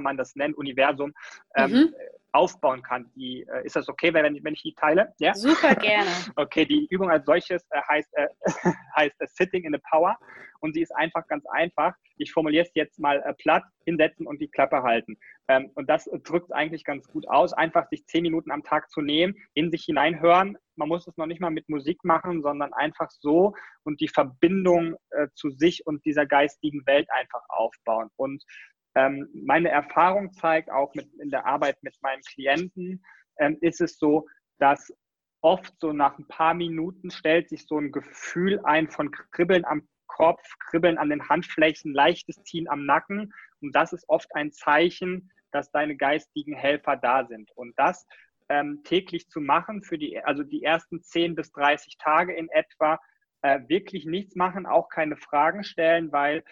man 0.00 0.16
das 0.16 0.34
nennt, 0.36 0.56
Universum, 0.56 1.12
ähm, 1.54 1.70
mhm. 1.70 1.94
Aufbauen 2.32 2.82
kann. 2.82 3.10
Die, 3.14 3.46
äh, 3.46 3.64
ist 3.64 3.76
das 3.76 3.88
okay, 3.88 4.12
wenn 4.14 4.34
ich, 4.34 4.44
wenn 4.44 4.54
ich 4.54 4.62
die 4.62 4.74
teile? 4.74 5.12
Ja? 5.18 5.34
Super 5.34 5.74
gerne. 5.74 6.10
Okay, 6.36 6.64
die 6.64 6.86
Übung 6.90 7.10
als 7.10 7.24
solches 7.26 7.62
äh, 7.70 7.80
heißt, 7.88 8.08
äh, 8.14 8.28
heißt 8.96 9.20
äh, 9.20 9.26
Sitting 9.28 9.64
in 9.64 9.72
the 9.72 9.80
Power 9.90 10.16
und 10.60 10.74
sie 10.74 10.82
ist 10.82 10.94
einfach 10.96 11.26
ganz 11.26 11.44
einfach. 11.46 11.94
Ich 12.16 12.32
formuliere 12.32 12.64
es 12.64 12.70
jetzt 12.74 12.98
mal 12.98 13.20
äh, 13.22 13.34
platt, 13.34 13.64
hinsetzen 13.84 14.26
und 14.26 14.40
die 14.40 14.48
Klappe 14.48 14.82
halten. 14.82 15.18
Ähm, 15.48 15.70
und 15.74 15.90
das 15.90 16.08
drückt 16.24 16.52
eigentlich 16.52 16.84
ganz 16.84 17.08
gut 17.08 17.28
aus, 17.28 17.52
einfach 17.52 17.88
sich 17.88 18.06
zehn 18.06 18.22
Minuten 18.22 18.50
am 18.50 18.62
Tag 18.62 18.90
zu 18.90 19.00
nehmen, 19.00 19.34
in 19.54 19.70
sich 19.70 19.84
hineinhören. 19.84 20.56
Man 20.76 20.88
muss 20.88 21.06
es 21.06 21.16
noch 21.16 21.26
nicht 21.26 21.40
mal 21.40 21.50
mit 21.50 21.68
Musik 21.68 22.02
machen, 22.04 22.42
sondern 22.42 22.72
einfach 22.72 23.10
so 23.10 23.54
und 23.82 24.00
die 24.00 24.08
Verbindung 24.08 24.96
äh, 25.10 25.26
zu 25.34 25.50
sich 25.50 25.86
und 25.86 26.04
dieser 26.04 26.26
geistigen 26.26 26.86
Welt 26.86 27.08
einfach 27.10 27.42
aufbauen. 27.48 28.08
Und 28.16 28.42
ähm, 28.94 29.28
meine 29.34 29.70
Erfahrung 29.70 30.32
zeigt 30.32 30.70
auch 30.70 30.94
mit, 30.94 31.12
in 31.14 31.30
der 31.30 31.46
Arbeit 31.46 31.82
mit 31.82 31.96
meinen 32.02 32.22
Klienten, 32.22 33.04
ähm, 33.38 33.56
ist 33.60 33.80
es 33.80 33.98
so, 33.98 34.26
dass 34.58 34.92
oft 35.40 35.74
so 35.80 35.92
nach 35.92 36.18
ein 36.18 36.28
paar 36.28 36.54
Minuten 36.54 37.10
stellt 37.10 37.48
sich 37.48 37.66
so 37.66 37.78
ein 37.78 37.90
Gefühl 37.90 38.60
ein 38.64 38.88
von 38.88 39.10
Kribbeln 39.10 39.64
am 39.64 39.88
Kopf, 40.06 40.42
Kribbeln 40.70 40.98
an 40.98 41.08
den 41.08 41.28
Handflächen, 41.28 41.94
leichtes 41.94 42.42
Ziehen 42.44 42.68
am 42.68 42.84
Nacken. 42.84 43.32
Und 43.60 43.74
das 43.74 43.92
ist 43.92 44.08
oft 44.08 44.28
ein 44.34 44.52
Zeichen, 44.52 45.30
dass 45.50 45.70
deine 45.70 45.96
geistigen 45.96 46.54
Helfer 46.54 46.96
da 46.96 47.26
sind. 47.26 47.50
Und 47.52 47.72
das 47.78 48.06
ähm, 48.48 48.82
täglich 48.84 49.28
zu 49.28 49.40
machen, 49.40 49.82
für 49.82 49.98
die, 49.98 50.22
also 50.22 50.42
die 50.42 50.62
ersten 50.62 51.02
10 51.02 51.34
bis 51.34 51.50
30 51.52 51.96
Tage 51.96 52.34
in 52.34 52.48
etwa, 52.50 53.00
äh, 53.42 53.60
wirklich 53.68 54.04
nichts 54.04 54.36
machen, 54.36 54.66
auch 54.66 54.88
keine 54.88 55.16
Fragen 55.16 55.64
stellen, 55.64 56.12
weil 56.12 56.44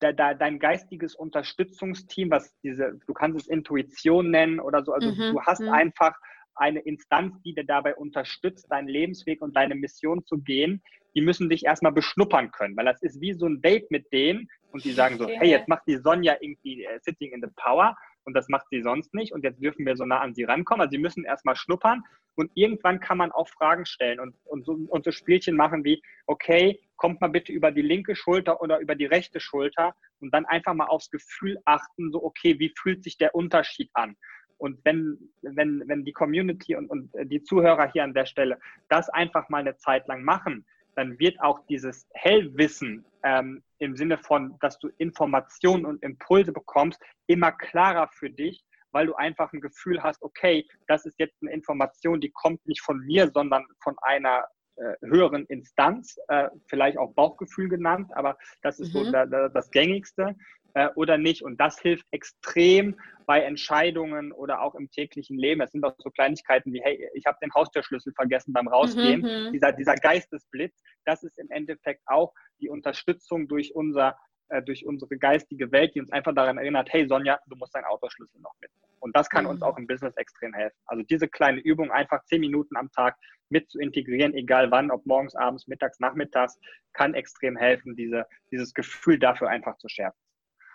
da, 0.00 0.12
da, 0.12 0.34
dein 0.34 0.58
geistiges 0.58 1.14
Unterstützungsteam, 1.14 2.30
was 2.30 2.56
diese, 2.62 2.98
du 3.06 3.12
kannst 3.12 3.40
es 3.40 3.48
Intuition 3.48 4.30
nennen 4.30 4.60
oder 4.60 4.84
so, 4.84 4.92
also 4.92 5.10
mhm. 5.10 5.32
du 5.32 5.42
hast 5.42 5.60
mhm. 5.60 5.70
einfach 5.70 6.14
eine 6.54 6.80
Instanz, 6.80 7.40
die 7.42 7.54
dir 7.54 7.64
dabei 7.64 7.94
unterstützt, 7.94 8.70
deinen 8.70 8.88
Lebensweg 8.88 9.40
und 9.42 9.56
deine 9.56 9.74
Mission 9.74 10.24
zu 10.24 10.38
gehen, 10.38 10.82
die 11.14 11.20
müssen 11.20 11.48
dich 11.48 11.64
erstmal 11.64 11.92
beschnuppern 11.92 12.50
können, 12.50 12.76
weil 12.76 12.84
das 12.84 13.02
ist 13.02 13.20
wie 13.20 13.32
so 13.32 13.46
ein 13.46 13.60
Date 13.60 13.90
mit 13.90 14.12
denen 14.12 14.48
und 14.72 14.84
die 14.84 14.92
sagen 14.92 15.18
so, 15.18 15.24
okay. 15.24 15.36
hey, 15.38 15.50
jetzt 15.50 15.68
macht 15.68 15.82
die 15.86 15.96
Sonja 15.96 16.36
irgendwie 16.40 16.86
uh, 16.86 16.98
Sitting 17.00 17.32
in 17.32 17.40
the 17.40 17.48
Power 17.56 17.96
und 18.28 18.34
das 18.34 18.50
macht 18.50 18.66
sie 18.70 18.82
sonst 18.82 19.14
nicht 19.14 19.32
und 19.32 19.42
jetzt 19.42 19.62
dürfen 19.62 19.86
wir 19.86 19.96
so 19.96 20.04
nah 20.04 20.20
an 20.20 20.34
sie 20.34 20.44
rankommen. 20.44 20.82
Also 20.82 20.90
sie 20.90 20.98
müssen 20.98 21.24
erstmal 21.24 21.56
schnuppern 21.56 22.04
und 22.34 22.50
irgendwann 22.54 23.00
kann 23.00 23.16
man 23.16 23.32
auch 23.32 23.48
Fragen 23.48 23.86
stellen 23.86 24.20
und, 24.20 24.34
und, 24.44 24.66
so, 24.66 24.72
und 24.72 25.02
so 25.02 25.10
Spielchen 25.10 25.56
machen 25.56 25.82
wie, 25.82 26.02
okay, 26.26 26.78
kommt 26.96 27.22
mal 27.22 27.28
bitte 27.28 27.52
über 27.52 27.72
die 27.72 27.80
linke 27.80 28.14
Schulter 28.14 28.60
oder 28.60 28.80
über 28.80 28.94
die 28.94 29.06
rechte 29.06 29.40
Schulter 29.40 29.94
und 30.20 30.30
dann 30.34 30.44
einfach 30.44 30.74
mal 30.74 30.88
aufs 30.88 31.10
Gefühl 31.10 31.58
achten, 31.64 32.12
so, 32.12 32.22
okay, 32.22 32.58
wie 32.58 32.70
fühlt 32.78 33.02
sich 33.02 33.16
der 33.16 33.34
Unterschied 33.34 33.88
an? 33.94 34.14
Und 34.58 34.78
wenn, 34.84 35.16
wenn, 35.40 35.84
wenn 35.86 36.04
die 36.04 36.12
Community 36.12 36.76
und, 36.76 36.90
und 36.90 37.10
die 37.24 37.42
Zuhörer 37.42 37.90
hier 37.90 38.04
an 38.04 38.12
der 38.12 38.26
Stelle 38.26 38.58
das 38.90 39.08
einfach 39.08 39.48
mal 39.48 39.62
eine 39.62 39.78
Zeit 39.78 40.06
lang 40.06 40.22
machen, 40.22 40.66
dann 40.96 41.18
wird 41.18 41.40
auch 41.40 41.64
dieses 41.66 42.06
Hellwissen 42.12 43.06
ähm, 43.28 43.62
im 43.78 43.94
Sinne 43.96 44.16
von, 44.16 44.58
dass 44.60 44.78
du 44.78 44.88
Informationen 44.96 45.84
und 45.84 46.02
Impulse 46.02 46.52
bekommst, 46.52 47.00
immer 47.26 47.52
klarer 47.52 48.08
für 48.08 48.30
dich, 48.30 48.64
weil 48.90 49.06
du 49.06 49.14
einfach 49.14 49.52
ein 49.52 49.60
Gefühl 49.60 50.02
hast, 50.02 50.22
okay, 50.22 50.66
das 50.86 51.04
ist 51.04 51.18
jetzt 51.18 51.36
eine 51.42 51.52
Information, 51.52 52.20
die 52.20 52.30
kommt 52.30 52.66
nicht 52.66 52.80
von 52.80 52.98
mir, 53.00 53.30
sondern 53.32 53.66
von 53.82 53.96
einer 54.00 54.44
äh, 54.76 54.94
höheren 55.02 55.44
Instanz, 55.46 56.16
äh, 56.28 56.48
vielleicht 56.68 56.96
auch 56.96 57.12
Bauchgefühl 57.12 57.68
genannt, 57.68 58.10
aber 58.14 58.38
das 58.62 58.80
ist 58.80 58.94
mhm. 58.94 59.04
so 59.04 59.12
da, 59.12 59.26
da, 59.26 59.48
das 59.50 59.70
gängigste 59.70 60.34
äh, 60.78 60.90
oder 60.94 61.18
nicht. 61.18 61.42
Und 61.42 61.60
das 61.60 61.80
hilft 61.80 62.06
extrem 62.12 62.96
bei 63.26 63.42
Entscheidungen 63.42 64.30
oder 64.30 64.62
auch 64.62 64.76
im 64.76 64.88
täglichen 64.90 65.36
Leben. 65.36 65.60
Es 65.60 65.72
sind 65.72 65.84
auch 65.84 65.94
so 65.98 66.10
Kleinigkeiten 66.10 66.72
wie, 66.72 66.80
hey, 66.80 67.08
ich 67.14 67.26
habe 67.26 67.36
den 67.42 67.52
Haustürschlüssel 67.52 68.12
vergessen 68.14 68.52
beim 68.52 68.68
Rausgehen. 68.68 69.22
Mhm, 69.22 69.46
mhm. 69.48 69.52
Dieser, 69.52 69.72
dieser 69.72 69.96
Geistesblitz, 69.96 70.80
das 71.04 71.24
ist 71.24 71.36
im 71.38 71.50
Endeffekt 71.50 72.02
auch 72.06 72.32
die 72.60 72.68
Unterstützung 72.68 73.48
durch 73.48 73.74
unser 73.74 74.16
äh, 74.50 74.62
durch 74.62 74.86
unsere 74.86 75.18
geistige 75.18 75.70
Welt, 75.72 75.94
die 75.94 76.00
uns 76.00 76.12
einfach 76.12 76.34
daran 76.34 76.58
erinnert, 76.58 76.88
hey 76.90 77.06
Sonja, 77.06 77.38
du 77.48 77.56
musst 77.56 77.74
deinen 77.74 77.84
Autoschlüssel 77.84 78.40
noch 78.40 78.54
mitnehmen. 78.60 78.94
Und 79.00 79.16
das 79.16 79.28
kann 79.28 79.44
mhm. 79.44 79.50
uns 79.50 79.62
auch 79.62 79.76
im 79.76 79.86
Business 79.86 80.16
extrem 80.16 80.54
helfen. 80.54 80.78
Also 80.86 81.02
diese 81.02 81.28
kleine 81.28 81.60
Übung 81.60 81.90
einfach 81.90 82.24
zehn 82.24 82.40
Minuten 82.40 82.76
am 82.76 82.90
Tag 82.92 83.16
mit 83.50 83.68
zu 83.68 83.78
integrieren, 83.78 84.32
egal 84.34 84.70
wann, 84.70 84.90
ob 84.90 85.04
morgens, 85.06 85.34
abends, 85.34 85.66
mittags, 85.66 86.00
nachmittags, 86.00 86.58
kann 86.92 87.14
extrem 87.14 87.56
helfen, 87.56 87.96
diese, 87.96 88.26
dieses 88.50 88.72
Gefühl 88.72 89.18
dafür 89.18 89.48
einfach 89.48 89.76
zu 89.78 89.88
schärfen. 89.88 90.18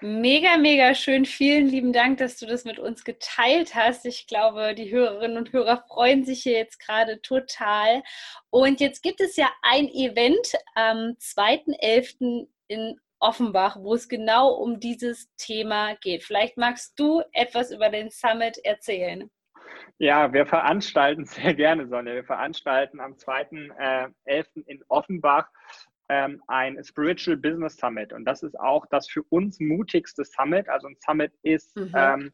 Mega, 0.06 0.58
mega 0.58 0.94
schön. 0.96 1.24
Vielen 1.24 1.68
lieben 1.68 1.94
Dank, 1.94 2.18
dass 2.18 2.36
du 2.36 2.46
das 2.46 2.66
mit 2.66 2.78
uns 2.78 3.06
geteilt 3.06 3.74
hast. 3.74 4.06
Ich 4.06 4.28
glaube, 4.28 4.76
die 4.76 4.92
Hörerinnen 4.92 5.38
und 5.38 5.54
Hörer 5.54 5.82
freuen 5.88 6.26
sich 6.26 6.44
hier 6.44 6.58
jetzt 6.58 6.78
gerade 6.86 7.22
total. 7.22 8.04
Und 8.50 8.82
jetzt 8.82 9.02
gibt 9.02 9.22
es 9.22 9.38
ja 9.38 9.48
ein 9.62 9.88
Event 9.88 10.46
am 10.76 11.16
2.11. 11.22 12.50
in 12.68 13.00
Offenbach, 13.22 13.78
wo 13.80 13.94
es 13.94 14.10
genau 14.10 14.50
um 14.50 14.82
dieses 14.82 15.34
Thema 15.38 15.96
geht. 16.02 16.26
Vielleicht 16.26 16.58
magst 16.58 17.00
du 17.00 17.22
etwas 17.32 17.72
über 17.72 17.88
den 17.88 18.10
Summit 18.10 18.58
erzählen. 18.66 19.32
Ja, 20.00 20.34
wir 20.34 20.46
veranstalten 20.46 21.24
sehr 21.26 21.54
gerne, 21.54 21.88
Sonja. 21.88 22.14
Wir 22.14 22.26
veranstalten 22.26 23.00
am 23.00 23.14
2.11. 23.14 24.12
Äh, 24.26 24.44
in 24.66 24.84
Offenbach 24.90 25.48
ähm, 26.10 26.42
ein 26.48 26.84
Spiritual 26.84 27.38
Business 27.38 27.78
Summit. 27.78 28.14
Und 28.14 28.26
das 28.26 28.44
ist 28.44 28.60
auch 28.60 28.86
das 28.88 29.08
für 29.08 29.24
uns 29.30 29.60
mutigste 29.60 30.24
Summit. 30.26 30.68
Also 30.70 30.88
ein 30.88 30.98
Summit 31.00 31.32
ist 31.44 31.76
mhm. 31.76 31.92
ähm, 31.96 32.34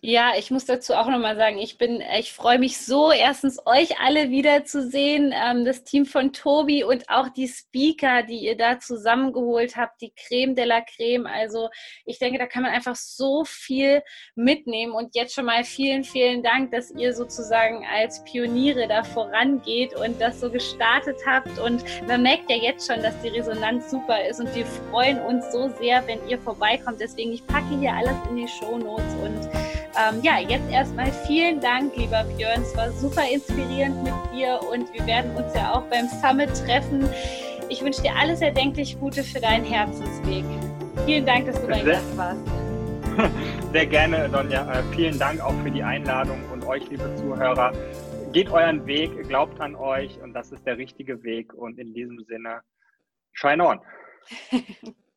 Ja, 0.01 0.31
ich 0.37 0.49
muss 0.49 0.63
dazu 0.63 0.93
auch 0.93 1.07
nochmal 1.07 1.35
sagen, 1.35 1.57
ich 1.57 1.77
bin, 1.77 2.01
ich 2.17 2.31
freue 2.31 2.57
mich 2.57 2.77
so, 2.77 3.11
erstens 3.11 3.59
euch 3.65 3.99
alle 3.99 4.29
wiederzusehen, 4.29 5.33
ähm, 5.35 5.65
das 5.65 5.83
Team 5.83 6.05
von 6.05 6.31
Tobi 6.31 6.85
und 6.85 7.09
auch 7.09 7.27
die 7.27 7.49
Speaker, 7.49 8.23
die 8.23 8.37
ihr 8.37 8.55
da 8.55 8.79
zusammengeholt 8.79 9.75
habt, 9.75 9.99
die 9.99 10.13
Creme 10.15 10.55
de 10.55 10.63
la 10.63 10.79
Creme. 10.79 11.25
Also 11.27 11.67
ich 12.05 12.17
denke, 12.17 12.39
da 12.39 12.45
kann 12.45 12.63
man 12.63 12.71
einfach 12.71 12.95
so 12.95 13.43
viel 13.43 14.01
mitnehmen 14.35 14.93
und 14.93 15.15
jetzt 15.15 15.33
schon 15.35 15.43
mal 15.43 15.65
vielen, 15.65 16.05
vielen 16.05 16.43
Dank, 16.43 16.71
dass 16.71 16.91
ihr 16.91 17.13
sozusagen 17.13 17.85
als 17.85 18.23
Pioniere 18.23 18.87
da 18.87 19.03
vorangeht 19.03 19.93
und 19.97 20.21
das 20.21 20.39
so 20.39 20.49
gestartet 20.49 21.17
habt 21.25 21.59
und 21.59 21.83
man 22.07 22.23
merkt 22.23 22.49
ja 22.49 22.55
jetzt 22.55 22.89
schon, 22.89 23.03
dass 23.03 23.21
die 23.21 23.29
Resonanz 23.29 23.91
super 23.91 24.25
ist 24.25 24.39
und 24.39 24.55
wir 24.55 24.65
freuen 24.65 25.19
uns 25.19 25.51
so 25.51 25.67
sehr, 25.77 26.07
wenn 26.07 26.25
ihr 26.29 26.39
vorbeikommt. 26.39 27.01
Deswegen, 27.01 27.33
ich 27.33 27.45
packe 27.45 27.77
hier 27.77 27.91
alles 27.91 28.15
in 28.29 28.37
die 28.37 28.47
Show 28.47 28.77
Notes 28.77 29.13
und 29.15 29.68
ähm, 29.99 30.21
ja, 30.23 30.39
jetzt 30.39 30.69
erstmal 30.71 31.11
vielen 31.27 31.59
Dank, 31.59 31.95
lieber 31.95 32.23
Björn. 32.23 32.61
Es 32.61 32.75
war 32.75 32.91
super 32.91 33.23
inspirierend 33.31 34.03
mit 34.03 34.13
dir 34.33 34.59
und 34.71 34.91
wir 34.93 35.05
werden 35.05 35.35
uns 35.35 35.53
ja 35.53 35.73
auch 35.73 35.83
beim 35.83 36.07
Summit 36.07 36.49
treffen. 36.65 37.09
Ich 37.69 37.83
wünsche 37.83 38.01
dir 38.01 38.15
alles 38.15 38.41
erdenklich 38.41 38.99
Gute 38.99 39.23
für 39.23 39.39
deinen 39.39 39.65
Herzensweg. 39.65 40.45
Vielen 41.05 41.25
Dank, 41.25 41.47
dass 41.47 41.61
du 41.61 41.67
mein 41.67 41.85
Gast 41.85 42.17
warst. 42.17 42.41
Sehr 43.73 43.85
gerne, 43.85 44.29
Sonja. 44.29 44.79
Äh, 44.79 44.83
vielen 44.95 45.19
Dank 45.19 45.41
auch 45.41 45.53
für 45.63 45.71
die 45.71 45.83
Einladung 45.83 46.41
und 46.51 46.65
euch, 46.65 46.89
liebe 46.89 47.13
Zuhörer. 47.15 47.73
Geht 48.31 48.49
euren 48.49 48.85
Weg, 48.85 49.27
glaubt 49.27 49.59
an 49.59 49.75
euch 49.75 50.21
und 50.21 50.33
das 50.33 50.51
ist 50.51 50.65
der 50.65 50.77
richtige 50.77 51.23
Weg. 51.23 51.53
Und 51.53 51.77
in 51.79 51.93
diesem 51.93 52.23
Sinne, 52.27 52.61
shine 53.33 53.65
on. 53.65 53.79